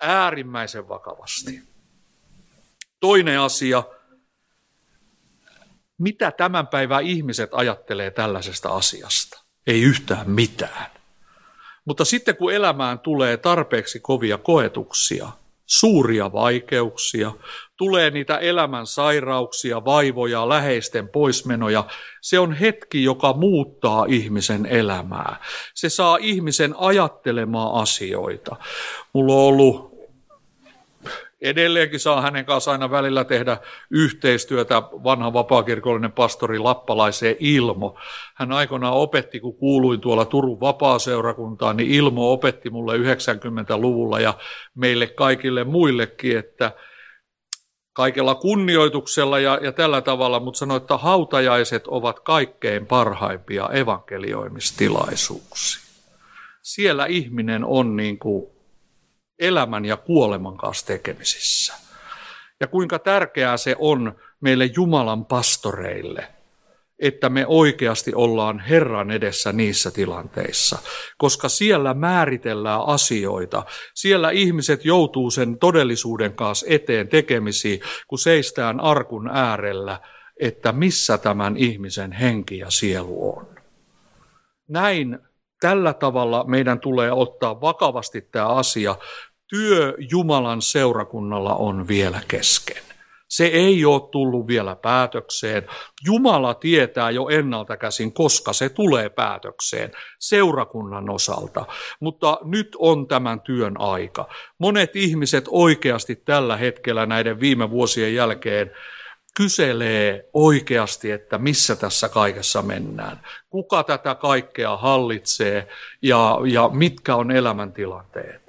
Äärimmäisen 0.00 0.88
vakavasti. 0.88 1.62
Toinen 3.00 3.40
asia, 3.40 3.82
mitä 5.98 6.30
tämän 6.30 6.66
päivän 6.66 7.04
ihmiset 7.04 7.50
ajattelee 7.52 8.10
tällaisesta 8.10 8.68
asiasta? 8.68 9.44
Ei 9.66 9.82
yhtään 9.82 10.30
mitään. 10.30 10.90
Mutta 11.84 12.04
sitten 12.04 12.36
kun 12.36 12.52
elämään 12.52 12.98
tulee 12.98 13.36
tarpeeksi 13.36 14.00
kovia 14.00 14.38
koetuksia, 14.38 15.28
suuria 15.78 16.32
vaikeuksia, 16.32 17.32
tulee 17.76 18.10
niitä 18.10 18.38
elämän 18.38 18.86
sairauksia, 18.86 19.84
vaivoja, 19.84 20.48
läheisten 20.48 21.08
poismenoja. 21.08 21.84
Se 22.20 22.38
on 22.38 22.52
hetki, 22.52 23.04
joka 23.04 23.32
muuttaa 23.32 24.04
ihmisen 24.08 24.66
elämää. 24.66 25.36
Se 25.74 25.88
saa 25.88 26.18
ihmisen 26.20 26.74
ajattelemaan 26.78 27.82
asioita. 27.82 28.56
Mulla 29.12 29.32
on 29.32 29.40
ollut 29.40 29.91
Edelleenkin 31.42 32.00
saa 32.00 32.20
hänen 32.20 32.44
kanssaan 32.44 32.82
aina 32.82 32.90
välillä 32.90 33.24
tehdä 33.24 33.56
yhteistyötä 33.90 34.82
vanha 34.82 35.32
vapaakirkollinen 35.32 36.12
pastori 36.12 36.58
Lappalaiseen 36.58 37.36
Ilmo. 37.40 37.98
Hän 38.34 38.52
aikoinaan 38.52 38.94
opetti, 38.94 39.40
kun 39.40 39.56
kuuluin 39.56 40.00
tuolla 40.00 40.24
Turun 40.24 40.60
vapaaseurakuntaan, 40.60 41.76
niin 41.76 41.90
Ilmo 41.90 42.32
opetti 42.32 42.70
mulle 42.70 42.96
90-luvulla 42.96 44.20
ja 44.20 44.34
meille 44.74 45.06
kaikille 45.06 45.64
muillekin, 45.64 46.38
että 46.38 46.72
kaikella 47.92 48.34
kunnioituksella 48.34 49.38
ja, 49.38 49.58
ja 49.62 49.72
tällä 49.72 50.00
tavalla, 50.00 50.40
mutta 50.40 50.58
sanoi, 50.58 50.76
että 50.76 50.96
hautajaiset 50.96 51.86
ovat 51.86 52.20
kaikkein 52.20 52.86
parhaimpia 52.86 53.68
evankelioimistilaisuuksia. 53.72 55.82
Siellä 56.62 57.06
ihminen 57.06 57.64
on 57.64 57.96
niin 57.96 58.18
kuin 58.18 58.51
elämän 59.38 59.84
ja 59.84 59.96
kuoleman 59.96 60.56
kanssa 60.56 60.86
tekemisissä. 60.86 61.74
Ja 62.60 62.66
kuinka 62.66 62.98
tärkeää 62.98 63.56
se 63.56 63.76
on 63.78 64.16
meille 64.40 64.70
Jumalan 64.76 65.24
pastoreille, 65.24 66.28
että 66.98 67.28
me 67.28 67.46
oikeasti 67.46 68.14
ollaan 68.14 68.58
Herran 68.58 69.10
edessä 69.10 69.52
niissä 69.52 69.90
tilanteissa, 69.90 70.78
koska 71.18 71.48
siellä 71.48 71.94
määritellään 71.94 72.82
asioita. 72.86 73.62
Siellä 73.94 74.30
ihmiset 74.30 74.84
joutuu 74.84 75.30
sen 75.30 75.58
todellisuuden 75.58 76.32
kanssa 76.32 76.66
eteen 76.68 77.08
tekemisiin, 77.08 77.80
kun 78.06 78.18
seistään 78.18 78.80
arkun 78.80 79.28
äärellä, 79.28 80.00
että 80.40 80.72
missä 80.72 81.18
tämän 81.18 81.56
ihmisen 81.56 82.12
henki 82.12 82.58
ja 82.58 82.70
sielu 82.70 83.36
on. 83.36 83.46
Näin 84.68 85.18
tällä 85.62 85.92
tavalla 85.94 86.44
meidän 86.46 86.80
tulee 86.80 87.12
ottaa 87.12 87.60
vakavasti 87.60 88.20
tämä 88.20 88.46
asia, 88.46 88.96
työ 89.48 89.94
Jumalan 90.10 90.62
seurakunnalla 90.62 91.54
on 91.54 91.88
vielä 91.88 92.20
kesken. 92.28 92.82
Se 93.28 93.46
ei 93.46 93.84
ole 93.84 94.10
tullut 94.10 94.46
vielä 94.46 94.76
päätökseen. 94.76 95.66
Jumala 96.06 96.54
tietää 96.54 97.10
jo 97.10 97.28
ennalta 97.28 97.76
käsin, 97.76 98.12
koska 98.12 98.52
se 98.52 98.68
tulee 98.68 99.08
päätökseen 99.08 99.90
seurakunnan 100.18 101.10
osalta. 101.10 101.64
Mutta 102.00 102.38
nyt 102.44 102.76
on 102.78 103.08
tämän 103.08 103.40
työn 103.40 103.80
aika. 103.80 104.28
Monet 104.58 104.96
ihmiset 104.96 105.44
oikeasti 105.48 106.16
tällä 106.16 106.56
hetkellä 106.56 107.06
näiden 107.06 107.40
viime 107.40 107.70
vuosien 107.70 108.14
jälkeen 108.14 108.70
kyselee 109.36 110.28
oikeasti, 110.32 111.10
että 111.10 111.38
missä 111.38 111.76
tässä 111.76 112.08
kaikessa 112.08 112.62
mennään. 112.62 113.20
Kuka 113.50 113.84
tätä 113.84 114.14
kaikkea 114.14 114.76
hallitsee 114.76 115.68
ja, 116.02 116.38
ja 116.46 116.70
mitkä 116.72 117.16
on 117.16 117.30
elämäntilanteet. 117.30 118.42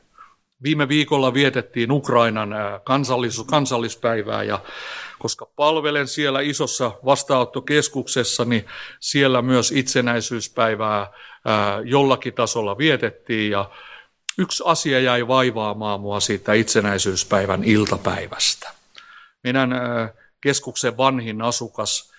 Viime 0.64 0.88
viikolla 0.88 1.34
vietettiin 1.34 1.92
Ukrainan 1.92 2.50
kansallis, 2.84 3.44
kansallispäivää 3.50 4.44
ja 4.44 4.60
koska 5.20 5.46
palvelen 5.56 6.08
siellä 6.08 6.42
isossa 6.42 6.92
vastaanottokeskuksessa, 7.06 8.46
niin 8.46 8.66
siellä 9.00 9.42
myös 9.42 9.72
itsenäisyyspäivää 9.72 11.12
jollakin 11.84 12.34
tasolla 12.34 12.78
vietettiin 12.78 13.52
ja 13.52 13.70
yksi 14.38 14.64
asia 14.66 15.00
jäi 15.00 15.28
vaivaamaan 15.28 16.02
mua 16.02 16.20
siitä 16.20 16.54
itsenäisyyspäivän 16.54 17.64
iltapäivästä. 17.64 18.72
Meidän 19.44 19.70
keskuksen 20.44 20.98
vanhin 20.98 21.42
asukas 21.42 22.14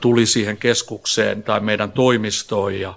tuli 0.00 0.26
siihen 0.26 0.56
keskukseen 0.56 1.42
tai 1.42 1.60
meidän 1.60 1.92
toimistoon 1.92 2.80
ja, 2.80 2.94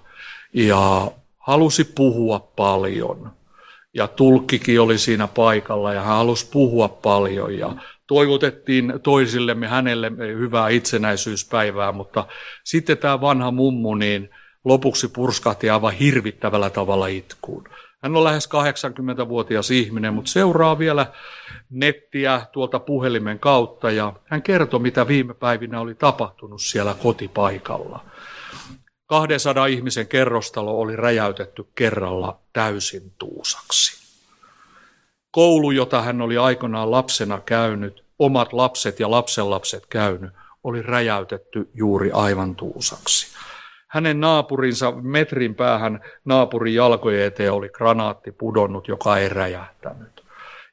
ja 0.53 1.11
halusi 1.39 1.83
puhua 1.83 2.39
paljon. 2.39 3.31
Ja 3.93 4.07
tulkkikin 4.07 4.81
oli 4.81 4.97
siinä 4.97 5.27
paikalla 5.27 5.93
ja 5.93 6.01
hän 6.01 6.17
halusi 6.17 6.49
puhua 6.51 6.87
paljon 6.87 7.57
ja 7.57 7.75
toivotettiin 8.07 8.93
toisillemme 9.03 9.67
hänelle 9.67 10.11
hyvää 10.17 10.69
itsenäisyyspäivää, 10.69 11.91
mutta 11.91 12.25
sitten 12.63 12.97
tämä 12.97 13.21
vanha 13.21 13.51
mummu 13.51 13.95
niin 13.95 14.29
lopuksi 14.63 15.07
purskahti 15.07 15.69
aivan 15.69 15.93
hirvittävällä 15.93 16.69
tavalla 16.69 17.07
itkuun. 17.07 17.63
Hän 18.03 18.15
on 18.15 18.23
lähes 18.23 18.49
80-vuotias 18.49 19.71
ihminen, 19.71 20.13
mutta 20.13 20.31
seuraa 20.31 20.79
vielä 20.79 21.05
nettiä 21.73 22.41
tuolta 22.51 22.79
puhelimen 22.79 23.39
kautta 23.39 23.91
ja 23.91 24.13
hän 24.25 24.41
kertoi, 24.41 24.79
mitä 24.79 25.07
viime 25.07 25.33
päivinä 25.33 25.79
oli 25.79 25.95
tapahtunut 25.95 26.61
siellä 26.61 26.95
kotipaikalla. 27.03 28.05
200 29.07 29.65
ihmisen 29.65 30.07
kerrostalo 30.07 30.79
oli 30.79 30.95
räjäytetty 30.95 31.65
kerralla 31.75 32.39
täysin 32.53 33.11
tuusaksi. 33.17 34.03
Koulu, 35.31 35.71
jota 35.71 36.01
hän 36.01 36.21
oli 36.21 36.37
aikoinaan 36.37 36.91
lapsena 36.91 37.39
käynyt, 37.39 38.03
omat 38.19 38.53
lapset 38.53 38.99
ja 38.99 39.11
lapsenlapset 39.11 39.85
käynyt, 39.85 40.31
oli 40.63 40.81
räjäytetty 40.81 41.69
juuri 41.73 42.11
aivan 42.11 42.55
tuusaksi. 42.55 43.33
Hänen 43.87 44.19
naapurinsa 44.19 44.91
metrin 44.91 45.55
päähän 45.55 45.99
naapurin 46.25 46.75
jalkojen 46.75 47.25
eteen 47.25 47.53
oli 47.53 47.69
granaatti 47.69 48.31
pudonnut, 48.31 48.87
joka 48.87 49.17
ei 49.17 49.29
räjähtänyt. 49.29 50.12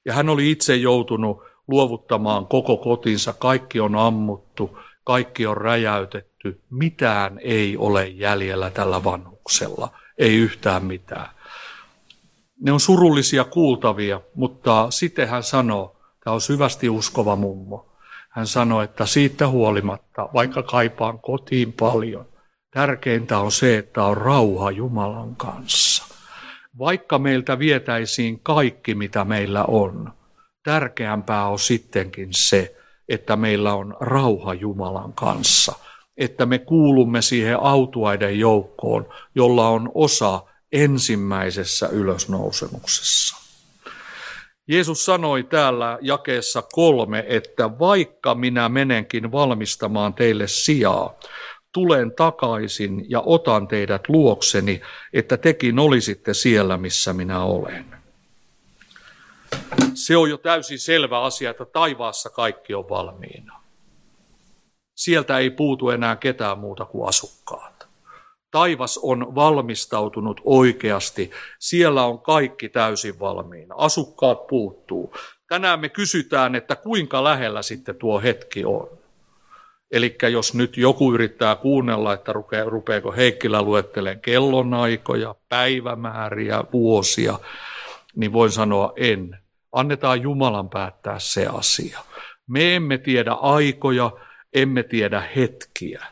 Ja 0.04 0.12
hän 0.12 0.28
oli 0.28 0.50
itse 0.50 0.76
joutunut 0.76 1.42
luovuttamaan 1.68 2.46
koko 2.46 2.76
kotinsa, 2.76 3.32
kaikki 3.32 3.80
on 3.80 3.94
ammuttu, 3.94 4.78
kaikki 5.04 5.46
on 5.46 5.56
räjäytetty, 5.56 6.60
mitään 6.70 7.38
ei 7.38 7.76
ole 7.76 8.08
jäljellä 8.08 8.70
tällä 8.70 9.04
vanhuksella, 9.04 9.88
ei 10.18 10.36
yhtään 10.36 10.84
mitään. 10.84 11.28
Ne 12.60 12.72
on 12.72 12.80
surullisia 12.80 13.44
kuultavia, 13.44 14.20
mutta 14.34 14.86
sitten 14.90 15.28
hän 15.28 15.42
sanoo, 15.42 15.96
tämä 16.24 16.34
on 16.34 16.40
syvästi 16.40 16.88
uskova 16.88 17.36
mummo, 17.36 17.86
hän 18.30 18.46
sanoi, 18.46 18.84
että 18.84 19.06
siitä 19.06 19.48
huolimatta, 19.48 20.28
vaikka 20.34 20.62
kaipaan 20.62 21.18
kotiin 21.18 21.72
paljon, 21.72 22.30
Tärkeintä 22.74 23.38
on 23.38 23.52
se, 23.52 23.78
että 23.78 24.04
on 24.04 24.16
rauha 24.16 24.70
Jumalan 24.70 25.36
kanssa. 25.36 25.89
Vaikka 26.78 27.18
meiltä 27.18 27.58
vietäisiin 27.58 28.40
kaikki, 28.42 28.94
mitä 28.94 29.24
meillä 29.24 29.64
on, 29.64 30.12
tärkeämpää 30.64 31.46
on 31.46 31.58
sittenkin 31.58 32.28
se, 32.30 32.76
että 33.08 33.36
meillä 33.36 33.74
on 33.74 33.96
rauha 34.00 34.54
Jumalan 34.54 35.12
kanssa. 35.12 35.72
Että 36.16 36.46
me 36.46 36.58
kuulumme 36.58 37.22
siihen 37.22 37.60
autuaiden 37.60 38.38
joukkoon, 38.38 39.08
jolla 39.34 39.68
on 39.68 39.90
osa 39.94 40.42
ensimmäisessä 40.72 41.88
ylösnousemuksessa. 41.88 43.36
Jeesus 44.68 45.04
sanoi 45.04 45.42
täällä 45.42 45.98
jakeessa 46.00 46.62
kolme, 46.72 47.24
että 47.28 47.78
vaikka 47.78 48.34
minä 48.34 48.68
menenkin 48.68 49.32
valmistamaan 49.32 50.14
teille 50.14 50.48
sijaa, 50.48 51.14
tulen 51.72 52.12
takaisin 52.12 53.06
ja 53.08 53.20
otan 53.20 53.68
teidät 53.68 54.08
luokseni, 54.08 54.80
että 55.12 55.36
tekin 55.36 55.78
olisitte 55.78 56.34
siellä, 56.34 56.76
missä 56.76 57.12
minä 57.12 57.42
olen. 57.42 58.00
Se 59.94 60.16
on 60.16 60.30
jo 60.30 60.38
täysin 60.38 60.78
selvä 60.78 61.22
asia, 61.22 61.50
että 61.50 61.64
taivaassa 61.64 62.30
kaikki 62.30 62.74
on 62.74 62.88
valmiina. 62.88 63.60
Sieltä 64.94 65.38
ei 65.38 65.50
puutu 65.50 65.90
enää 65.90 66.16
ketään 66.16 66.58
muuta 66.58 66.84
kuin 66.84 67.08
asukkaat. 67.08 67.88
Taivas 68.50 68.98
on 69.02 69.34
valmistautunut 69.34 70.40
oikeasti. 70.44 71.30
Siellä 71.58 72.04
on 72.04 72.18
kaikki 72.20 72.68
täysin 72.68 73.20
valmiina. 73.20 73.74
Asukkaat 73.78 74.46
puuttuu. 74.46 75.14
Tänään 75.48 75.80
me 75.80 75.88
kysytään, 75.88 76.54
että 76.54 76.76
kuinka 76.76 77.24
lähellä 77.24 77.62
sitten 77.62 77.96
tuo 77.96 78.20
hetki 78.20 78.64
on. 78.64 78.99
Eli 79.90 80.16
jos 80.32 80.54
nyt 80.54 80.76
joku 80.76 81.14
yrittää 81.14 81.56
kuunnella, 81.56 82.12
että 82.12 82.32
rupeeko 82.66 83.12
Heikkilä 83.12 83.62
luettelemaan 83.62 84.20
kellonaikoja, 84.20 85.34
päivämääriä, 85.48 86.64
vuosia, 86.72 87.38
niin 88.16 88.32
voin 88.32 88.50
sanoa 88.50 88.92
en. 88.96 89.38
Annetaan 89.72 90.22
Jumalan 90.22 90.68
päättää 90.68 91.18
se 91.18 91.46
asia. 91.46 92.00
Me 92.46 92.76
emme 92.76 92.98
tiedä 92.98 93.32
aikoja, 93.32 94.10
emme 94.52 94.82
tiedä 94.82 95.22
hetkiä. 95.36 96.06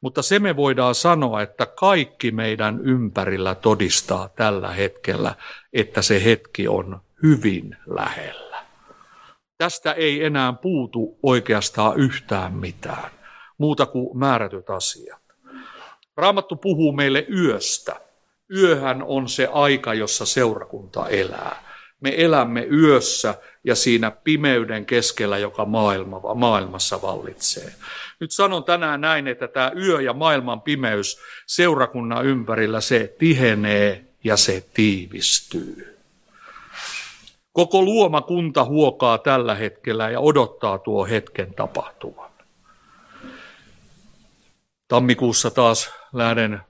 Mutta 0.00 0.22
se 0.22 0.38
me 0.38 0.56
voidaan 0.56 0.94
sanoa, 0.94 1.42
että 1.42 1.66
kaikki 1.66 2.30
meidän 2.30 2.80
ympärillä 2.80 3.54
todistaa 3.54 4.28
tällä 4.28 4.68
hetkellä, 4.68 5.34
että 5.72 6.02
se 6.02 6.24
hetki 6.24 6.68
on 6.68 7.00
hyvin 7.22 7.76
lähellä. 7.86 8.49
Tästä 9.60 9.92
ei 9.92 10.24
enää 10.24 10.52
puutu 10.52 11.18
oikeastaan 11.22 12.00
yhtään 12.00 12.52
mitään, 12.52 13.10
muuta 13.58 13.86
kuin 13.86 14.18
määrätyt 14.18 14.70
asiat. 14.70 15.22
Raamattu 16.16 16.56
puhuu 16.56 16.92
meille 16.92 17.26
yöstä. 17.34 18.00
Yöhän 18.56 19.02
on 19.02 19.28
se 19.28 19.48
aika, 19.52 19.94
jossa 19.94 20.26
seurakunta 20.26 21.08
elää. 21.08 21.62
Me 22.00 22.14
elämme 22.16 22.66
yössä 22.72 23.34
ja 23.64 23.74
siinä 23.74 24.10
pimeyden 24.10 24.86
keskellä, 24.86 25.38
joka 25.38 25.64
maailma, 25.64 26.34
maailmassa 26.34 27.02
vallitsee. 27.02 27.72
Nyt 28.20 28.30
sanon 28.30 28.64
tänään 28.64 29.00
näin, 29.00 29.28
että 29.28 29.48
tämä 29.48 29.72
yö 29.76 30.00
ja 30.00 30.12
maailman 30.12 30.60
pimeys 30.60 31.18
seurakunnan 31.46 32.26
ympärillä, 32.26 32.80
se 32.80 33.14
tihenee 33.18 34.04
ja 34.24 34.36
se 34.36 34.64
tiivistyy. 34.74 35.99
Koko 37.52 37.82
luomakunta 37.82 38.64
huokaa 38.64 39.18
tällä 39.18 39.54
hetkellä 39.54 40.10
ja 40.10 40.20
odottaa 40.20 40.78
tuo 40.78 41.06
hetken 41.06 41.54
tapahtuvan. 41.54 42.30
Tammikuussa 44.88 45.50
taas 45.50 45.90
lähden 46.12 46.60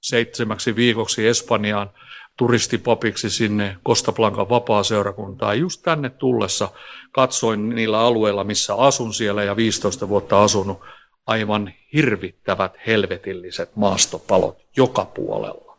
seitsemäksi 0.00 0.76
viikoksi 0.76 1.26
Espanjaan 1.26 1.90
turistipapiksi 2.36 3.30
sinne 3.30 3.76
Kostaplankan 3.82 4.48
vapaa-seurakuntaan. 4.48 5.58
Just 5.58 5.82
tänne 5.82 6.10
tullessa 6.10 6.68
katsoin 7.12 7.68
niillä 7.68 8.00
alueilla, 8.00 8.44
missä 8.44 8.74
asun 8.74 9.14
siellä 9.14 9.44
ja 9.44 9.56
15 9.56 10.08
vuotta 10.08 10.42
asunut, 10.42 10.80
aivan 11.26 11.74
hirvittävät 11.92 12.72
helvetilliset 12.86 13.76
maastopalot 13.76 14.58
joka 14.76 15.04
puolella. 15.04 15.76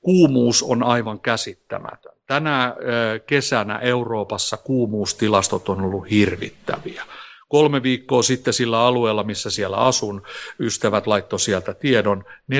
Kuumuus 0.00 0.62
on 0.62 0.82
aivan 0.82 1.20
käsittämätön 1.20 2.11
tänä 2.26 2.74
kesänä 3.26 3.78
Euroopassa 3.78 4.56
kuumuustilastot 4.56 5.68
on 5.68 5.80
ollut 5.80 6.10
hirvittäviä. 6.10 7.04
Kolme 7.52 7.82
viikkoa 7.82 8.22
sitten 8.22 8.54
sillä 8.54 8.80
alueella, 8.80 9.24
missä 9.24 9.50
siellä 9.50 9.76
asun, 9.76 10.22
ystävät 10.60 11.06
laittoi 11.06 11.40
sieltä 11.40 11.74
tiedon 11.74 12.24
47,9 12.52 12.56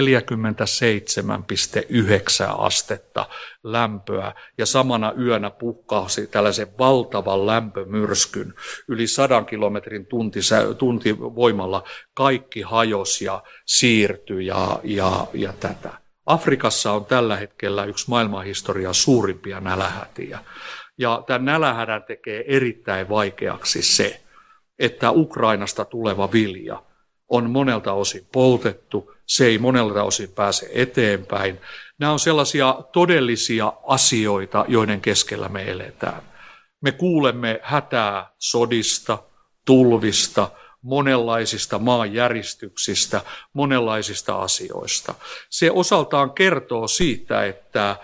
astetta 2.59 3.27
lämpöä 3.63 4.33
ja 4.59 4.67
samana 4.67 5.13
yönä 5.19 5.51
puhkaasi 5.51 6.27
tällaisen 6.27 6.79
valtavan 6.79 7.47
lämpömyrskyn 7.47 8.55
yli 8.89 9.07
100 9.07 9.45
kilometrin 9.45 10.07
tunti, 10.07 10.41
tuntivoimalla 10.79 11.85
kaikki 12.15 12.63
hajos 12.63 13.23
ja 13.23 13.43
siirtyi 13.67 14.47
ja, 14.47 14.81
ja, 14.85 15.27
ja 15.35 15.53
tätä. 15.61 16.02
Afrikassa 16.27 16.93
on 16.93 17.05
tällä 17.05 17.37
hetkellä 17.37 17.85
yksi 17.85 18.11
maailmanhistorian 18.11 18.95
suurimpia 18.95 19.61
nälähätiä. 19.61 20.39
Ja 20.99 21.23
tämän 21.27 21.45
nälähädän 21.45 22.03
tekee 22.03 22.45
erittäin 22.47 23.09
vaikeaksi 23.09 23.83
se, 23.83 24.21
että 24.79 25.11
Ukrainasta 25.11 25.85
tuleva 25.85 26.33
vilja 26.33 26.83
on 27.29 27.51
monelta 27.51 27.93
osin 27.93 28.27
poltettu, 28.33 29.13
se 29.27 29.47
ei 29.47 29.59
monelta 29.59 30.03
osin 30.03 30.29
pääse 30.29 30.71
eteenpäin. 30.75 31.61
Nämä 31.99 32.13
on 32.13 32.19
sellaisia 32.19 32.79
todellisia 32.93 33.73
asioita, 33.87 34.65
joiden 34.69 35.01
keskellä 35.01 35.49
me 35.49 35.71
eletään. 35.71 36.23
Me 36.81 36.93
kuulemme 36.93 37.61
hätää 37.63 38.31
sodista, 38.39 39.19
tulvista, 39.65 40.51
monenlaisista 40.83 41.79
maanjäristyksistä, 41.79 43.21
monenlaisista 43.53 44.39
asioista. 44.39 45.15
Se 45.51 45.71
osaltaan 45.71 46.31
kertoo 46.31 46.89
siitä, 46.89 47.47
että 47.47 47.97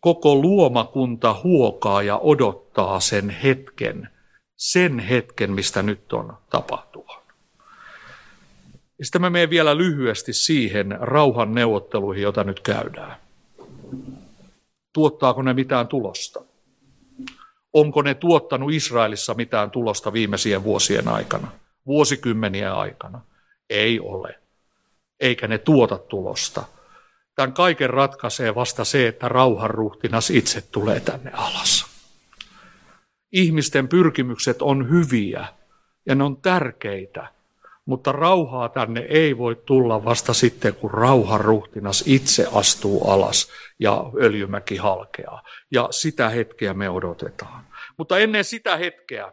koko 0.00 0.34
luomakunta 0.34 1.40
huokaa 1.44 2.02
ja 2.02 2.18
odottaa 2.18 3.00
sen 3.00 3.30
hetken, 3.30 4.08
sen 4.56 4.98
hetken, 4.98 5.52
mistä 5.52 5.82
nyt 5.82 6.12
on 6.12 6.36
tapahtua. 6.50 7.22
sitten 9.02 9.20
mä 9.20 9.30
menen 9.30 9.50
vielä 9.50 9.76
lyhyesti 9.76 10.32
siihen 10.32 10.96
rauhan 11.00 11.54
neuvotteluihin, 11.54 12.22
jota 12.22 12.44
nyt 12.44 12.60
käydään. 12.60 13.16
Tuottaako 14.92 15.42
ne 15.42 15.54
mitään 15.54 15.88
tulosta? 15.88 16.42
Onko 17.72 18.02
ne 18.02 18.14
tuottanut 18.14 18.72
Israelissa 18.72 19.34
mitään 19.34 19.70
tulosta 19.70 20.12
viimeisien 20.12 20.64
vuosien 20.64 21.08
aikana, 21.08 21.48
vuosikymmenien 21.86 22.72
aikana? 22.72 23.20
Ei 23.70 24.00
ole. 24.00 24.38
Eikä 25.20 25.48
ne 25.48 25.58
tuota 25.58 25.98
tulosta. 25.98 26.64
Tämän 27.34 27.52
kaiken 27.52 27.90
ratkaisee 27.90 28.54
vasta 28.54 28.84
se, 28.84 29.08
että 29.08 29.28
rauhanruhtinas 29.28 30.30
itse 30.30 30.60
tulee 30.60 31.00
tänne 31.00 31.30
alas. 31.34 31.86
Ihmisten 33.32 33.88
pyrkimykset 33.88 34.62
on 34.62 34.90
hyviä 34.90 35.46
ja 36.06 36.14
ne 36.14 36.24
on 36.24 36.36
tärkeitä, 36.36 37.28
mutta 37.86 38.12
rauhaa 38.12 38.68
tänne 38.68 39.00
ei 39.00 39.38
voi 39.38 39.56
tulla 39.56 40.04
vasta 40.04 40.34
sitten, 40.34 40.74
kun 40.74 40.90
rauhanruhtinas 40.90 42.04
itse 42.06 42.46
astuu 42.54 43.10
alas 43.10 43.48
ja 43.78 44.04
öljymäki 44.22 44.76
halkeaa. 44.76 45.42
Ja 45.70 45.88
sitä 45.90 46.28
hetkeä 46.28 46.74
me 46.74 46.90
odotetaan. 46.90 47.64
Mutta 47.96 48.18
ennen 48.18 48.44
sitä 48.44 48.76
hetkeä, 48.76 49.32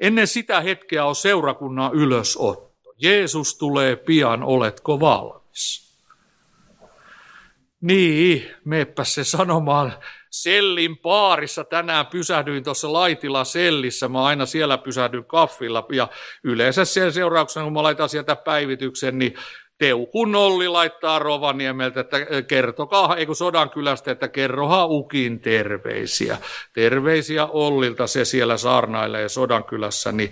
ennen 0.00 0.26
sitä 0.26 0.60
hetkeä 0.60 1.04
on 1.04 1.16
seurakunnan 1.16 1.94
ylösotto. 1.94 2.94
Jeesus 2.98 3.58
tulee 3.58 3.96
pian, 3.96 4.42
oletko 4.42 5.00
valmis? 5.00 5.96
Niin, 7.80 8.50
meepä 8.64 9.04
se 9.04 9.24
sanomaan 9.24 9.92
sellin 10.30 10.98
paarissa. 10.98 11.64
Tänään 11.64 12.06
pysähdyin 12.06 12.64
tuossa 12.64 12.92
Laitila 12.92 13.44
sellissä. 13.44 14.08
Mä 14.08 14.24
aina 14.24 14.46
siellä 14.46 14.78
pysähdyn 14.78 15.24
kaffilla 15.24 15.86
ja 15.92 16.08
yleensä 16.44 16.84
sen 16.84 17.12
seurauksena, 17.12 17.64
kun 17.64 17.72
mä 17.72 17.82
laitan 17.82 18.08
sieltä 18.08 18.36
päivityksen, 18.36 19.18
niin 19.18 19.34
Teukun 19.78 20.36
Olli 20.36 20.68
laittaa 20.68 21.18
Rovaniemeltä, 21.18 22.00
että 22.00 22.18
kertokaa, 22.48 23.16
eikö 23.16 23.34
kylästä, 23.70 24.10
että 24.10 24.28
kerroha 24.28 24.86
Ukin 24.86 25.40
terveisiä. 25.40 26.38
Terveisiä 26.72 27.46
Ollilta 27.46 28.06
se 28.06 28.24
siellä 28.24 28.56
saarnailee 28.56 29.28
kylässä, 29.64 30.12
niin 30.12 30.30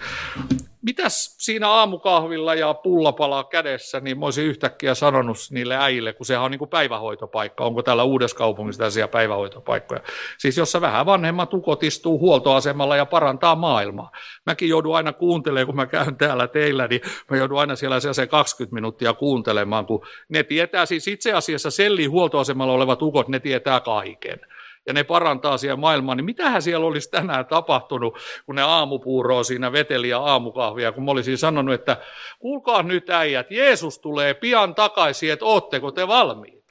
mitäs 0.85 1.37
siinä 1.38 1.68
aamukahvilla 1.68 2.55
ja 2.55 2.75
pullapala 2.75 3.44
kädessä, 3.44 4.01
niin 4.01 4.18
mä 4.18 4.25
olisin 4.25 4.44
yhtäkkiä 4.44 4.94
sanonut 4.94 5.37
niille 5.51 5.77
äijille, 5.77 6.12
kun 6.12 6.27
sehän 6.27 6.44
on 6.44 6.51
niin 6.51 6.59
kuin 6.59 6.70
päivähoitopaikka, 6.70 7.64
onko 7.64 7.83
täällä 7.83 8.03
uudessa 8.03 8.37
kaupungissa 8.37 8.79
tällaisia 8.79 9.09
päivähoitopaikkoja. 9.09 10.01
Siis 10.38 10.57
jossa 10.57 10.81
vähän 10.81 11.07
vanhemmat 11.07 11.55
ukot 11.55 11.83
istuu 11.83 12.18
huoltoasemalla 12.18 12.97
ja 12.97 13.07
parantaa 13.07 13.57
maailmaa. 13.57 14.11
Mäkin 14.47 14.68
joudun 14.68 14.97
aina 14.97 15.12
kuuntelemaan, 15.12 15.66
kun 15.66 15.77
mä 15.77 15.87
käyn 15.87 16.16
täällä 16.16 16.49
teillä, 16.49 16.87
niin 16.87 17.01
mä 17.31 17.37
joudun 17.37 17.61
aina 17.61 17.77
siellä 17.77 18.01
se 18.01 18.27
20 18.27 18.75
minuuttia 18.75 19.12
kuuntelemaan, 19.12 19.87
kun 19.87 20.07
ne 20.29 20.42
tietää 20.42 20.87
siis 20.87 21.09
itse 21.09 21.33
asiassa 21.33 21.70
selliin 21.70 22.11
huoltoasemalla 22.11 22.73
olevat 22.73 23.03
ukot, 23.03 23.29
ne 23.29 23.40
tietää 23.40 23.81
kaiken 23.81 24.40
ja 24.87 24.92
ne 24.92 25.05
parantaa 25.05 25.59
siellä 25.59 25.77
maailmaa, 25.77 26.14
niin 26.14 26.25
mitähän 26.25 26.62
siellä 26.62 26.87
olisi 26.87 27.11
tänään 27.11 27.47
tapahtunut, 27.47 28.18
kun 28.47 28.55
ne 28.55 28.62
aamupuuroa 28.62 29.42
siinä 29.42 29.73
veteli 29.73 30.09
ja 30.09 30.18
aamukahvia, 30.18 30.92
kun 30.92 31.05
mä 31.05 31.11
olisin 31.11 31.38
sanonut, 31.38 31.75
että 31.75 31.97
kuulkaa 32.38 32.83
nyt 32.83 33.11
äijät, 33.11 33.51
Jeesus 33.51 33.99
tulee 33.99 34.35
pian 34.35 34.75
takaisin, 34.75 35.33
että 35.33 35.44
ootteko 35.44 35.90
te 35.90 36.09
valmiita? 36.09 36.64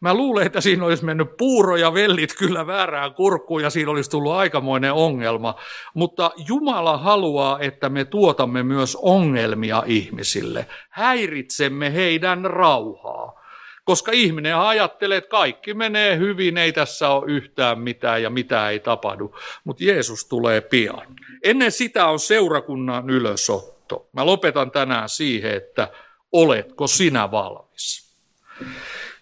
Mä 0.00 0.14
luulen, 0.14 0.46
että 0.46 0.60
siinä 0.60 0.84
olisi 0.84 1.04
mennyt 1.04 1.36
puuro 1.38 1.76
ja 1.76 1.94
vellit 1.94 2.34
kyllä 2.38 2.66
väärään 2.66 3.14
kurkkuun 3.14 3.62
ja 3.62 3.70
siinä 3.70 3.90
olisi 3.90 4.10
tullut 4.10 4.32
aikamoinen 4.32 4.92
ongelma. 4.92 5.54
Mutta 5.94 6.30
Jumala 6.48 6.96
haluaa, 6.98 7.60
että 7.60 7.88
me 7.88 8.04
tuotamme 8.04 8.62
myös 8.62 8.96
ongelmia 8.96 9.82
ihmisille. 9.86 10.66
Häiritsemme 10.90 11.94
heidän 11.94 12.44
rauhaa. 12.44 13.43
Koska 13.84 14.12
ihminen 14.12 14.56
ajattelee, 14.56 15.18
että 15.18 15.30
kaikki 15.30 15.74
menee 15.74 16.18
hyvin, 16.18 16.58
ei 16.58 16.72
tässä 16.72 17.08
ole 17.08 17.32
yhtään 17.32 17.78
mitään 17.78 18.22
ja 18.22 18.30
mitä 18.30 18.70
ei 18.70 18.80
tapahdu. 18.80 19.36
Mutta 19.64 19.84
Jeesus 19.84 20.24
tulee 20.24 20.60
pian. 20.60 21.16
Ennen 21.42 21.72
sitä 21.72 22.06
on 22.06 22.20
seurakunnan 22.20 23.10
ylösotto. 23.10 24.08
Mä 24.12 24.26
lopetan 24.26 24.70
tänään 24.70 25.08
siihen, 25.08 25.54
että 25.54 25.88
oletko 26.32 26.86
sinä 26.86 27.30
valmis? 27.30 28.16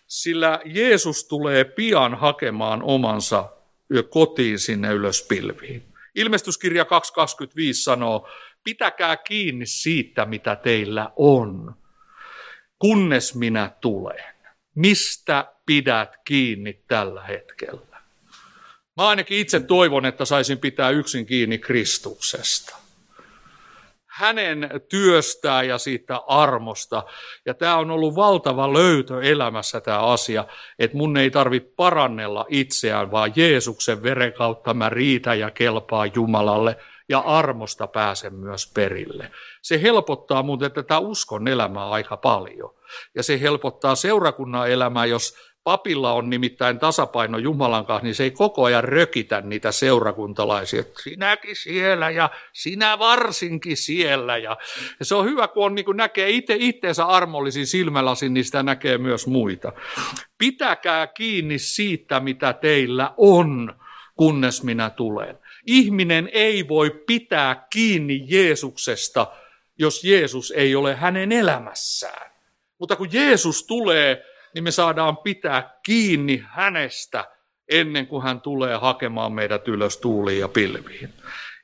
Sillä 0.06 0.60
Jeesus 0.64 1.24
tulee 1.24 1.64
pian 1.64 2.14
hakemaan 2.14 2.82
omansa 2.82 3.48
kotiin 4.10 4.58
sinne 4.58 4.92
ylös 4.92 5.26
pilviin. 5.28 5.82
Ilmestyskirja 6.14 6.84
2.25 6.84 6.88
sanoo, 7.72 8.28
pitäkää 8.64 9.16
kiinni 9.16 9.66
siitä, 9.66 10.24
mitä 10.26 10.56
teillä 10.56 11.12
on, 11.16 11.74
kunnes 12.78 13.34
minä 13.34 13.70
tulen. 13.80 14.31
Mistä 14.74 15.52
pidät 15.66 16.16
kiinni 16.24 16.82
tällä 16.88 17.22
hetkellä? 17.22 18.02
Mä 18.96 19.08
ainakin 19.08 19.38
itse 19.38 19.60
toivon, 19.60 20.06
että 20.06 20.24
saisin 20.24 20.58
pitää 20.58 20.90
yksin 20.90 21.26
kiinni 21.26 21.58
Kristuksesta. 21.58 22.76
Hänen 24.06 24.70
työstään 24.88 25.68
ja 25.68 25.78
siitä 25.78 26.16
armosta. 26.16 27.02
Ja 27.46 27.54
tämä 27.54 27.76
on 27.76 27.90
ollut 27.90 28.14
valtava 28.14 28.72
löytö 28.72 29.22
elämässä 29.22 29.80
tämä 29.80 29.98
asia, 29.98 30.44
että 30.78 30.96
mun 30.96 31.16
ei 31.16 31.30
tarvi 31.30 31.60
parannella 31.60 32.46
itseään, 32.48 33.10
vaan 33.10 33.32
Jeesuksen 33.36 34.02
veren 34.02 34.32
kautta 34.32 34.74
mä 34.74 34.88
riitä 34.88 35.34
ja 35.34 35.50
kelpaa 35.50 36.06
Jumalalle 36.06 36.76
ja 37.12 37.18
armosta 37.18 37.86
pääsen 37.86 38.34
myös 38.34 38.72
perille. 38.74 39.30
Se 39.62 39.82
helpottaa 39.82 40.42
muuten 40.42 40.72
tätä 40.72 40.98
uskon 40.98 41.48
elämää 41.48 41.90
aika 41.90 42.16
paljon. 42.16 42.74
Ja 43.14 43.22
se 43.22 43.40
helpottaa 43.40 43.94
seurakunnan 43.94 44.70
elämää, 44.70 45.06
jos 45.06 45.36
papilla 45.64 46.12
on 46.12 46.30
nimittäin 46.30 46.78
tasapaino 46.78 47.38
Jumalan 47.38 47.86
kanssa, 47.86 48.04
niin 48.04 48.14
se 48.14 48.24
ei 48.24 48.30
koko 48.30 48.64
ajan 48.64 48.84
rökitä 48.84 49.40
niitä 49.40 49.72
seurakuntalaisia. 49.72 50.84
Sinäkin 51.02 51.56
siellä 51.56 52.10
ja 52.10 52.30
sinä 52.52 52.98
varsinkin 52.98 53.76
siellä. 53.76 54.38
Ja, 54.38 54.56
se 55.02 55.14
on 55.14 55.24
hyvä, 55.24 55.48
kun 55.48 55.64
on, 55.64 55.74
niin 55.74 55.84
kun 55.84 55.96
näkee 55.96 56.30
itse 56.30 56.56
itteensä 56.58 57.04
armollisin 57.04 57.66
silmälasin, 57.66 58.34
niin 58.34 58.44
sitä 58.44 58.62
näkee 58.62 58.98
myös 58.98 59.26
muita. 59.26 59.72
Pitäkää 60.38 61.06
kiinni 61.06 61.58
siitä, 61.58 62.20
mitä 62.20 62.52
teillä 62.52 63.14
on, 63.16 63.74
kunnes 64.16 64.62
minä 64.62 64.90
tulen. 64.90 65.41
Ihminen 65.66 66.30
ei 66.32 66.68
voi 66.68 67.02
pitää 67.06 67.66
kiinni 67.70 68.24
Jeesuksesta, 68.28 69.26
jos 69.78 70.04
Jeesus 70.04 70.50
ei 70.50 70.74
ole 70.74 70.94
hänen 70.94 71.32
elämässään. 71.32 72.32
Mutta 72.78 72.96
kun 72.96 73.08
Jeesus 73.12 73.66
tulee, 73.66 74.24
niin 74.54 74.64
me 74.64 74.70
saadaan 74.70 75.16
pitää 75.16 75.78
kiinni 75.82 76.44
hänestä 76.46 77.24
ennen 77.68 78.06
kuin 78.06 78.22
hän 78.22 78.40
tulee 78.40 78.76
hakemaan 78.76 79.32
meidät 79.32 79.68
ylös 79.68 79.96
tuuliin 79.96 80.40
ja 80.40 80.48
pilviin. 80.48 81.08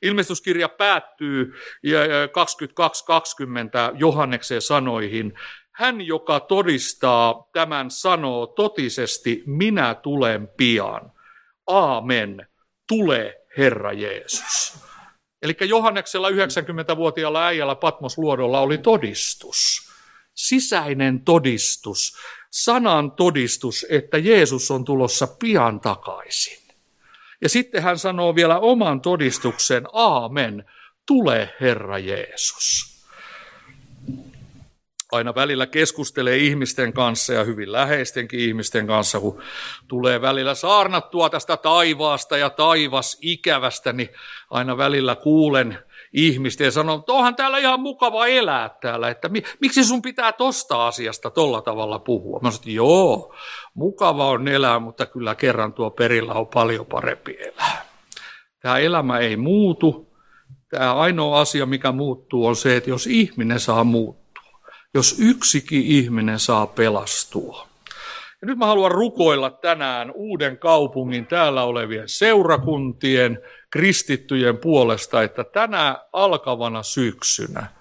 Ilmestyskirja 0.02 0.68
päättyy 0.68 1.54
22.20 1.84 1.90
Johanneksen 3.98 4.62
sanoihin. 4.62 5.34
Hän, 5.72 6.00
joka 6.00 6.40
todistaa 6.40 7.48
tämän, 7.52 7.90
sanoo 7.90 8.46
totisesti, 8.46 9.42
minä 9.46 9.94
tulen 9.94 10.48
pian. 10.56 11.12
Aamen. 11.66 12.46
Tule, 12.88 13.37
Herra 13.58 13.92
Jeesus. 13.92 14.78
Eli 15.42 15.56
Johanneksella 15.60 16.30
90-vuotiaalla 16.30 17.46
äijällä 17.46 17.74
Patmosluodolla 17.74 18.60
oli 18.60 18.78
todistus 18.78 19.88
sisäinen 20.38 21.24
todistus, 21.24 22.16
sanan 22.50 23.10
todistus, 23.10 23.86
että 23.90 24.18
Jeesus 24.18 24.70
on 24.70 24.84
tulossa 24.84 25.26
pian 25.26 25.80
takaisin. 25.80 26.68
Ja 27.40 27.48
sitten 27.48 27.82
hän 27.82 27.98
sanoo 27.98 28.34
vielä 28.34 28.58
oman 28.58 29.00
todistuksen, 29.00 29.84
aamen, 29.92 30.64
tule 31.06 31.54
Herra 31.60 31.98
Jeesus. 31.98 32.97
Aina 35.12 35.34
välillä 35.34 35.66
keskustelee 35.66 36.36
ihmisten 36.36 36.92
kanssa 36.92 37.32
ja 37.32 37.44
hyvin 37.44 37.72
läheistenkin 37.72 38.40
ihmisten 38.40 38.86
kanssa, 38.86 39.20
kun 39.20 39.42
tulee 39.88 40.20
välillä 40.20 40.54
saarnattua 40.54 41.30
tästä 41.30 41.56
taivaasta 41.56 42.36
ja 42.36 42.50
taivas 42.50 43.18
ikävästä, 43.20 43.92
niin 43.92 44.08
aina 44.50 44.76
välillä 44.76 45.14
kuulen 45.14 45.78
ihmistä 46.12 46.64
ja 46.64 46.70
sanoo, 46.70 46.98
että 46.98 47.12
onhan 47.12 47.36
täällä 47.36 47.58
ihan 47.58 47.80
mukava 47.80 48.26
elää 48.26 48.76
täällä, 48.80 49.08
että 49.08 49.30
miksi 49.60 49.84
sun 49.84 50.02
pitää 50.02 50.32
tosta 50.32 50.86
asiasta 50.86 51.30
tolla 51.30 51.62
tavalla 51.62 51.98
puhua? 51.98 52.40
Mä 52.42 52.50
sanoin, 52.50 52.74
joo, 52.74 53.34
mukava 53.74 54.28
on 54.28 54.48
elää, 54.48 54.78
mutta 54.78 55.06
kyllä 55.06 55.34
kerran 55.34 55.72
tuo 55.72 55.90
perillä 55.90 56.32
on 56.32 56.46
paljon 56.46 56.86
parempi 56.86 57.36
elää. 57.40 57.86
Tämä 58.62 58.78
elämä 58.78 59.18
ei 59.18 59.36
muutu, 59.36 60.08
Tämä 60.70 60.94
ainoa 60.94 61.40
asia, 61.40 61.66
mikä 61.66 61.92
muuttuu, 61.92 62.46
on 62.46 62.56
se, 62.56 62.76
että 62.76 62.90
jos 62.90 63.06
ihminen 63.06 63.60
saa 63.60 63.84
muuttua, 63.84 64.27
jos 64.94 65.16
yksikin 65.18 65.82
ihminen 65.82 66.38
saa 66.38 66.66
pelastua. 66.66 67.68
Ja 68.40 68.46
nyt 68.46 68.58
mä 68.58 68.66
haluan 68.66 68.90
rukoilla 68.90 69.50
tänään 69.50 70.12
uuden 70.14 70.58
kaupungin 70.58 71.26
täällä 71.26 71.62
olevien 71.62 72.08
seurakuntien, 72.08 73.38
kristittyjen 73.70 74.56
puolesta, 74.56 75.22
että 75.22 75.44
tänä 75.44 75.98
alkavana 76.12 76.82
syksynä– 76.82 77.66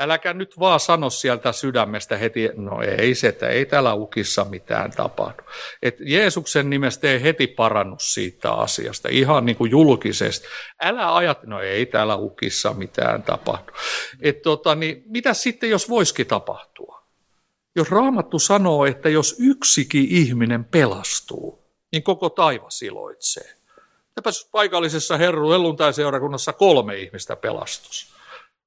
Äläkä 0.00 0.32
nyt 0.32 0.58
vaan 0.58 0.80
sano 0.80 1.10
sieltä 1.10 1.52
sydämestä 1.52 2.16
heti, 2.16 2.50
no 2.56 2.82
ei 2.82 3.14
se, 3.14 3.28
että 3.28 3.48
ei 3.48 3.66
täällä 3.66 3.94
ukissa 3.94 4.44
mitään 4.44 4.90
tapahdu. 4.90 5.42
Et 5.82 5.96
Jeesuksen 6.00 6.70
nimestä 6.70 7.08
ei 7.08 7.22
heti 7.22 7.46
parannus 7.46 8.14
siitä 8.14 8.52
asiasta, 8.52 9.08
ihan 9.08 9.46
niin 9.46 9.56
kuin 9.56 9.70
julkisesti. 9.70 10.46
Älä 10.82 11.14
ajat, 11.16 11.42
no 11.42 11.60
ei 11.60 11.86
täällä 11.86 12.16
ukissa 12.16 12.72
mitään 12.72 13.22
tapahdu. 13.22 13.72
Et 14.20 14.42
tota, 14.42 14.74
niin, 14.74 15.02
mitä 15.06 15.34
sitten, 15.34 15.70
jos 15.70 15.88
voisikin 15.88 16.26
tapahtua? 16.26 17.02
Jos 17.76 17.90
Raamattu 17.90 18.38
sanoo, 18.38 18.86
että 18.86 19.08
jos 19.08 19.36
yksikin 19.38 20.06
ihminen 20.10 20.64
pelastuu, 20.64 21.64
niin 21.92 22.02
koko 22.02 22.30
taivas 22.30 22.82
iloitsee. 22.82 23.54
Täpäs 24.14 24.48
paikallisessa 24.52 25.16
herru 25.16 25.48
seurakunnassa 25.92 26.52
kolme 26.52 26.96
ihmistä 26.96 27.36
pelastus 27.36 28.17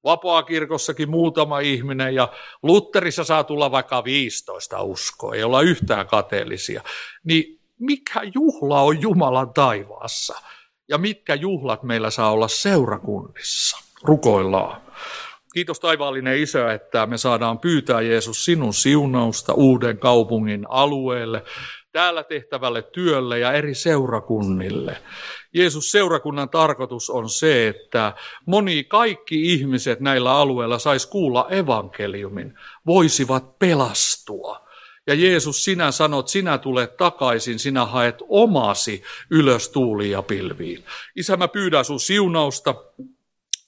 Vapaakirkossakin 0.04 1.10
muutama 1.10 1.60
ihminen 1.60 2.14
ja 2.14 2.28
Lutterissa 2.62 3.24
saa 3.24 3.44
tulla 3.44 3.70
vaikka 3.70 4.04
15 4.04 4.82
uskoa, 4.82 5.34
ei 5.34 5.42
olla 5.42 5.62
yhtään 5.62 6.06
kateellisia. 6.06 6.82
Niin 7.24 7.60
mikä 7.78 8.20
juhla 8.34 8.80
on 8.80 9.02
Jumalan 9.02 9.52
taivaassa? 9.54 10.34
Ja 10.88 10.98
mitkä 10.98 11.34
juhlat 11.34 11.82
meillä 11.82 12.10
saa 12.10 12.32
olla 12.32 12.48
seurakunnissa? 12.48 13.78
Rukoillaan. 14.02 14.82
Kiitos 15.54 15.80
taivaallinen 15.80 16.38
Isä, 16.38 16.72
että 16.72 17.06
me 17.06 17.18
saadaan 17.18 17.58
pyytää 17.58 18.00
Jeesus 18.00 18.44
sinun 18.44 18.74
siunausta 18.74 19.52
uuden 19.52 19.98
kaupungin 19.98 20.66
alueelle, 20.68 21.44
täällä 21.92 22.24
tehtävälle 22.24 22.82
työlle 22.82 23.38
ja 23.38 23.52
eri 23.52 23.74
seurakunnille. 23.74 24.96
Jeesus 25.54 25.90
seurakunnan 25.90 26.48
tarkoitus 26.48 27.10
on 27.10 27.30
se, 27.30 27.68
että 27.68 28.14
moni 28.46 28.84
kaikki 28.84 29.52
ihmiset 29.52 30.00
näillä 30.00 30.34
alueilla 30.34 30.78
sais 30.78 31.06
kuulla 31.06 31.46
evankeliumin, 31.50 32.58
voisivat 32.86 33.58
pelastua. 33.58 34.62
Ja 35.06 35.14
Jeesus, 35.14 35.64
sinä 35.64 35.90
sanot, 35.90 36.28
sinä 36.28 36.58
tulet 36.58 36.96
takaisin, 36.96 37.58
sinä 37.58 37.84
haet 37.84 38.18
omasi 38.28 39.02
ylös 39.30 39.68
tuuliin 39.68 40.10
ja 40.10 40.22
pilviin. 40.22 40.84
Isä, 41.16 41.36
mä 41.36 41.48
pyydän 41.48 41.84
sun 41.84 42.00
siunausta 42.00 42.74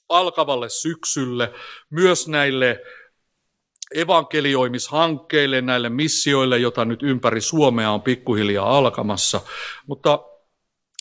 alkavalle 0.09 0.69
syksylle, 0.69 1.53
myös 1.89 2.27
näille 2.27 2.81
evankelioimishankkeille, 3.95 5.61
näille 5.61 5.89
missioille, 5.89 6.57
joita 6.57 6.85
nyt 6.85 7.03
ympäri 7.03 7.41
Suomea 7.41 7.91
on 7.91 8.01
pikkuhiljaa 8.01 8.77
alkamassa. 8.77 9.41
Mutta 9.87 10.19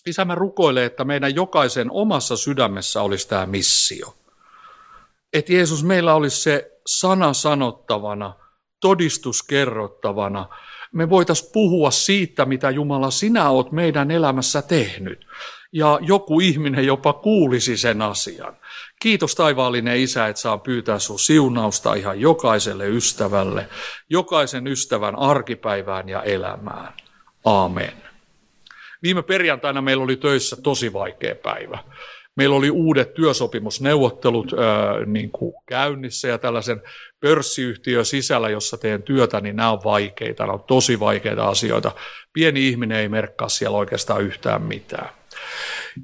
Isä, 0.07 0.25
mä 0.25 0.35
rukoilen, 0.35 0.85
että 0.85 1.05
meidän 1.05 1.35
jokaisen 1.35 1.91
omassa 1.91 2.37
sydämessä 2.37 3.03
olisi 3.03 3.29
tämä 3.29 3.47
missio. 3.47 4.15
Että 5.33 5.53
Jeesus, 5.53 5.85
meillä 5.85 6.15
olisi 6.15 6.43
se 6.43 6.71
sana 6.87 7.33
sanottavana, 7.33 8.35
todistus 8.81 9.43
kerrottavana. 9.43 10.49
Me 10.93 11.11
voitaisiin 11.11 11.51
puhua 11.53 11.91
siitä, 11.91 12.45
mitä 12.45 12.71
Jumala 12.71 13.11
sinä 13.11 13.51
oot 13.51 13.73
meidän 13.73 14.11
elämässä 14.11 14.63
tehnyt. 14.63 15.27
Ja 15.73 15.99
joku 16.03 16.41
ihminen 16.41 16.87
jopa 16.87 17.13
kuulisi 17.13 17.77
sen 17.77 18.03
asian. 18.03 18.57
Kiitos 19.01 19.35
taivaallinen 19.35 19.97
Isä, 19.97 20.27
että 20.27 20.43
saa 20.43 20.59
pyytää 20.59 20.99
sun 20.99 21.19
siunausta 21.19 21.95
ihan 21.95 22.21
jokaiselle 22.21 22.89
ystävälle, 22.89 23.69
jokaisen 24.09 24.67
ystävän 24.67 25.19
arkipäivään 25.19 26.09
ja 26.09 26.23
elämään. 26.23 26.95
Amen. 27.45 28.04
Viime 29.03 29.23
perjantaina 29.23 29.83
meillä 29.83 30.05
oli 30.05 30.17
töissä 30.17 30.57
tosi 30.63 30.93
vaikea 30.93 31.35
päivä. 31.35 31.79
Meillä 32.37 32.57
oli 32.57 32.71
uudet 32.71 33.15
työsopimusneuvottelut 33.15 34.53
ää, 34.53 35.05
niin 35.07 35.31
kuin 35.31 35.55
käynnissä 35.67 36.29
ja 36.29 36.39
tällaisen 36.39 36.83
pörssiyhtiö 37.21 38.05
sisällä, 38.05 38.49
jossa 38.49 38.79
teen 38.79 39.03
työtä, 39.03 39.41
niin 39.41 39.57
nämä 39.57 39.73
on 39.73 39.81
vaikeita, 39.85 40.43
nämä 40.43 40.53
on 40.53 40.65
tosi 40.67 41.01
vaikeita 41.01 41.49
asioita. 41.49 41.93
Pieni 42.33 42.69
ihminen 42.69 42.99
ei 42.99 43.09
merkkaa 43.09 43.49
siellä 43.49 43.79
oikeastaan 43.79 44.23
yhtään 44.23 44.63
mitään. 44.63 45.09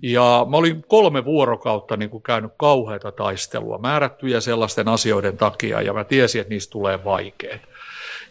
Ja 0.03 0.47
mä 0.51 0.57
olin 0.57 0.85
kolme 0.89 1.25
vuorokautta 1.25 1.97
niin 1.97 2.11
kuin 2.11 2.23
käynyt 2.23 2.53
kauheita 2.59 3.13
taistelua, 3.13 3.79
määrättyjä 3.79 4.41
sellaisten 4.41 4.89
asioiden 4.89 5.37
takia, 5.37 5.83
ja 5.83 5.93
mä 5.93 6.05
tiesin, 6.05 6.41
että 6.41 6.55
niistä 6.55 6.73
tulee 6.73 7.05
vaikeat. 7.05 7.61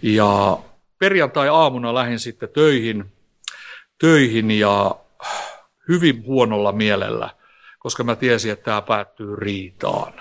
Ja 0.01 0.57
perjantai-aamuna 0.99 1.93
lähdin 1.93 2.19
sitten 2.19 2.49
töihin, 2.49 3.05
töihin 3.99 4.51
ja 4.51 4.95
hyvin 5.87 6.23
huonolla 6.25 6.71
mielellä, 6.71 7.29
koska 7.79 8.03
mä 8.03 8.15
tiesin, 8.15 8.51
että 8.51 8.65
tämä 8.65 8.81
päättyy 8.81 9.35
riitaan. 9.35 10.13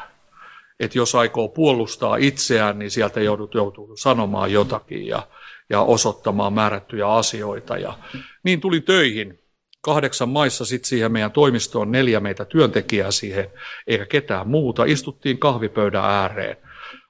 Että 0.80 0.98
jos 0.98 1.14
aikoo 1.14 1.48
puolustaa 1.48 2.16
itseään, 2.16 2.78
niin 2.78 2.90
sieltä 2.90 3.20
joudut, 3.20 3.54
joutuu 3.54 3.96
sanomaan 3.96 4.52
jotakin 4.52 5.06
ja, 5.06 5.22
ja 5.70 5.80
osoittamaan 5.80 6.52
määrättyjä 6.52 7.08
asioita. 7.08 7.76
Ja 7.76 7.98
niin 8.42 8.60
tuli 8.60 8.80
töihin. 8.80 9.38
Kahdeksan 9.80 10.28
maissa 10.28 10.64
sitten 10.64 10.88
siihen 10.88 11.12
meidän 11.12 11.32
toimistoon 11.32 11.92
neljä 11.92 12.20
meitä 12.20 12.44
työntekijää 12.44 13.10
siihen, 13.10 13.50
eikä 13.86 14.06
ketään 14.06 14.48
muuta. 14.48 14.84
Istuttiin 14.84 15.38
kahvipöydän 15.38 16.04
ääreen, 16.04 16.56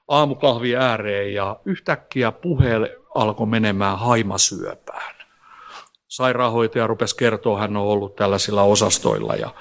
aamukahvi 0.07 0.75
ääreen 0.75 1.33
ja 1.33 1.59
yhtäkkiä 1.65 2.31
puhe 2.31 2.69
alkoi 3.15 3.47
menemään 3.47 3.99
haimasyöpään 3.99 5.18
sairaanhoitaja 6.19 6.87
rupesi 6.87 7.15
kertoa, 7.15 7.59
hän 7.59 7.77
on 7.77 7.83
ollut 7.83 8.15
tällaisilla 8.15 8.63
osastoilla. 8.63 9.35
Ja, 9.35 9.53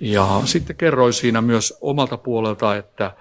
ja 0.00 0.40
sitten 0.44 0.76
kerroin 0.76 1.12
siinä 1.12 1.40
myös 1.40 1.78
omalta 1.80 2.16
puolelta, 2.16 2.76
että 2.76 3.12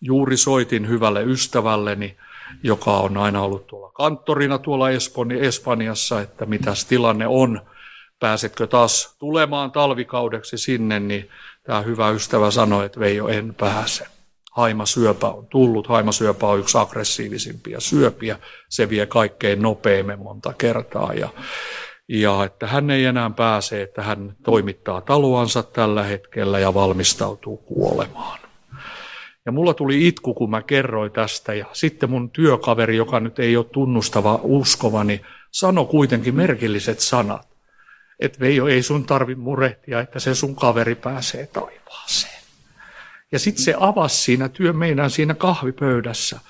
juuri 0.00 0.36
soitin 0.36 0.88
hyvälle 0.88 1.22
ystävälleni, 1.22 2.16
joka 2.62 2.90
on 2.90 3.16
aina 3.16 3.42
ollut 3.42 3.66
tuolla 3.66 3.92
kanttorina 3.92 4.58
tuolla 4.58 4.86
Espanjassa, 5.40 6.20
että 6.20 6.46
mitäs 6.46 6.84
tilanne 6.84 7.26
on, 7.26 7.60
pääsetkö 8.20 8.66
taas 8.66 9.16
tulemaan 9.18 9.72
talvikaudeksi 9.72 10.58
sinne, 10.58 11.00
niin 11.00 11.28
tämä 11.62 11.80
hyvä 11.80 12.10
ystävä 12.10 12.50
sanoi, 12.50 12.86
että 12.86 13.00
Veijo 13.00 13.28
en 13.28 13.54
pääse. 13.54 14.06
Haimasyöpä 14.50 15.28
on 15.28 15.46
tullut. 15.46 15.86
Haimasyöpä 15.86 16.46
on 16.46 16.58
yksi 16.58 16.78
aggressiivisimpia 16.78 17.80
syöpiä. 17.80 18.38
Se 18.68 18.88
vie 18.88 19.06
kaikkein 19.06 19.62
nopeimmin 19.62 20.18
monta 20.18 20.52
kertaa. 20.52 21.14
Ja 21.14 21.28
ja 22.08 22.44
että 22.44 22.66
hän 22.66 22.90
ei 22.90 23.04
enää 23.04 23.30
pääse, 23.30 23.82
että 23.82 24.02
hän 24.02 24.36
toimittaa 24.42 25.00
taloansa 25.00 25.62
tällä 25.62 26.02
hetkellä 26.02 26.58
ja 26.58 26.74
valmistautuu 26.74 27.56
kuolemaan. 27.56 28.38
Ja 29.46 29.52
mulla 29.52 29.74
tuli 29.74 30.08
itku, 30.08 30.34
kun 30.34 30.50
mä 30.50 30.62
kerroin 30.62 31.12
tästä, 31.12 31.54
ja 31.54 31.66
sitten 31.72 32.10
mun 32.10 32.30
työkaveri, 32.30 32.96
joka 32.96 33.20
nyt 33.20 33.38
ei 33.38 33.56
ole 33.56 33.64
tunnustava 33.64 34.40
uskova, 34.42 35.04
niin 35.04 35.20
sanoi 35.50 35.86
kuitenkin 35.86 36.34
merkilliset 36.34 37.00
sanat. 37.00 37.48
Että 38.20 38.40
Veijo, 38.40 38.66
ei 38.66 38.82
sun 38.82 39.04
tarvi 39.04 39.34
murehtia, 39.34 40.00
että 40.00 40.18
se 40.18 40.34
sun 40.34 40.56
kaveri 40.56 40.94
pääsee 40.94 41.46
taivaaseen. 41.46 42.42
Ja 43.32 43.38
sitten 43.38 43.64
se 43.64 43.74
avasi 43.80 44.22
siinä 44.22 44.48
työ 44.48 44.72
meidän 44.72 45.10
siinä 45.10 45.34
kahvipöydässä 45.34 46.40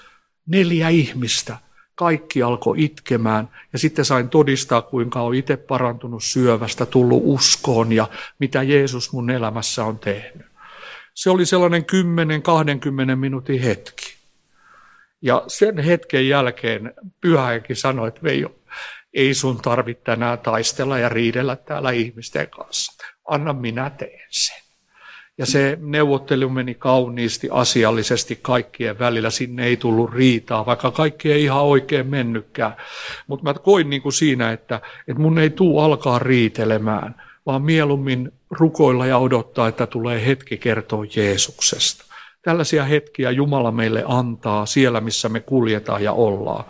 neljä 0.47 0.89
ihmistä, 0.89 1.57
kaikki 1.95 2.43
alkoi 2.43 2.85
itkemään 2.85 3.49
ja 3.73 3.79
sitten 3.79 4.05
sain 4.05 4.29
todistaa, 4.29 4.83
kuinka 4.83 5.21
olen 5.21 5.39
itse 5.39 5.57
parantunut 5.57 6.25
syövästä, 6.25 6.87
tullut 6.87 7.23
uskoon 7.25 7.93
ja 7.93 8.09
mitä 8.39 8.63
Jeesus 8.63 9.13
mun 9.13 9.31
elämässä 9.31 9.85
on 9.85 9.99
tehnyt. 9.99 10.47
Se 11.15 11.31
oli 11.31 11.47
sellainen 11.47 11.85
10-20 13.13 13.17
minuutin 13.17 13.61
hetki. 13.61 14.15
Ja 15.23 15.45
sen 15.47 15.79
hetken 15.79 16.29
jälkeen 16.29 16.95
pyhähenki 17.21 17.75
sanoi, 17.75 18.09
että 18.09 18.23
Veijo, 18.23 18.55
ei 19.15 19.35
sun 19.35 19.63
tarvitse 19.63 20.05
tänään 20.05 20.39
taistella 20.39 20.99
ja 20.99 21.09
riidellä 21.09 21.57
täällä 21.57 21.91
ihmisten 21.91 22.49
kanssa. 22.51 23.05
Anna 23.29 23.53
minä 23.53 23.91
teen 23.91 24.27
sen. 24.31 24.64
Ja 25.39 25.47
se 25.47 25.79
neuvottelu 25.81 26.49
meni 26.49 26.75
kauniisti, 26.75 27.49
asiallisesti 27.51 28.39
kaikkien 28.43 28.99
välillä. 28.99 29.31
Sinne 29.31 29.67
ei 29.67 29.77
tullut 29.77 30.13
riitaa, 30.13 30.67
vaikka 30.67 30.91
kaikki 30.91 31.33
ei 31.33 31.45
ihan 31.45 31.63
oikein 31.63 32.07
mennytkään. 32.07 32.77
Mutta 33.27 33.45
mä 33.45 33.55
koin 33.55 33.91
niin 33.91 34.03
kuin 34.03 34.13
siinä, 34.13 34.53
että, 34.53 34.81
että 35.09 35.23
mun 35.23 35.39
ei 35.39 35.51
tuu 35.51 35.79
alkaa 35.79 36.19
riitelemään, 36.19 37.15
vaan 37.47 37.63
mieluummin 37.63 38.33
rukoilla 38.51 39.07
ja 39.07 39.19
odottaa, 39.19 39.69
että 39.69 39.87
tulee 39.87 40.27
hetki 40.27 40.59
kertoa 40.59 41.05
Jeesuksesta. 41.17 42.05
Tällaisia 42.43 42.85
hetkiä 42.85 43.31
Jumala 43.31 43.71
meille 43.71 44.05
antaa 44.07 44.67
siellä, 44.67 45.01
missä 45.01 45.29
me 45.29 45.41
kuljetaan 45.41 46.05
ja 46.05 46.13
ollaan. 46.13 46.65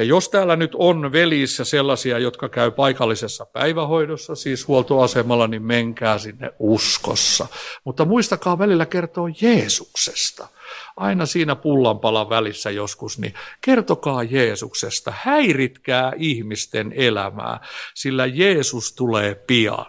Ja 0.00 0.04
jos 0.04 0.28
täällä 0.28 0.56
nyt 0.56 0.70
on 0.74 1.12
velissä 1.12 1.64
sellaisia, 1.64 2.18
jotka 2.18 2.48
käy 2.48 2.70
paikallisessa 2.70 3.46
päivähoidossa, 3.46 4.34
siis 4.34 4.68
huoltoasemalla, 4.68 5.46
niin 5.46 5.62
menkää 5.62 6.18
sinne 6.18 6.50
uskossa. 6.58 7.46
Mutta 7.84 8.04
muistakaa 8.04 8.58
välillä 8.58 8.86
kertoa 8.86 9.28
Jeesuksesta. 9.40 10.48
Aina 10.96 11.26
siinä 11.26 11.56
pullanpalan 11.56 12.28
välissä 12.30 12.70
joskus, 12.70 13.18
niin 13.18 13.34
kertokaa 13.60 14.22
Jeesuksesta. 14.22 15.12
Häiritkää 15.16 16.12
ihmisten 16.16 16.92
elämää, 16.96 17.60
sillä 17.94 18.26
Jeesus 18.26 18.92
tulee 18.92 19.34
pian. 19.34 19.86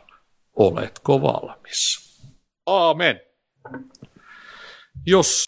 Oletko 0.56 1.22
valmis? 1.22 2.00
Aamen. 2.66 3.22
Jos 5.06 5.40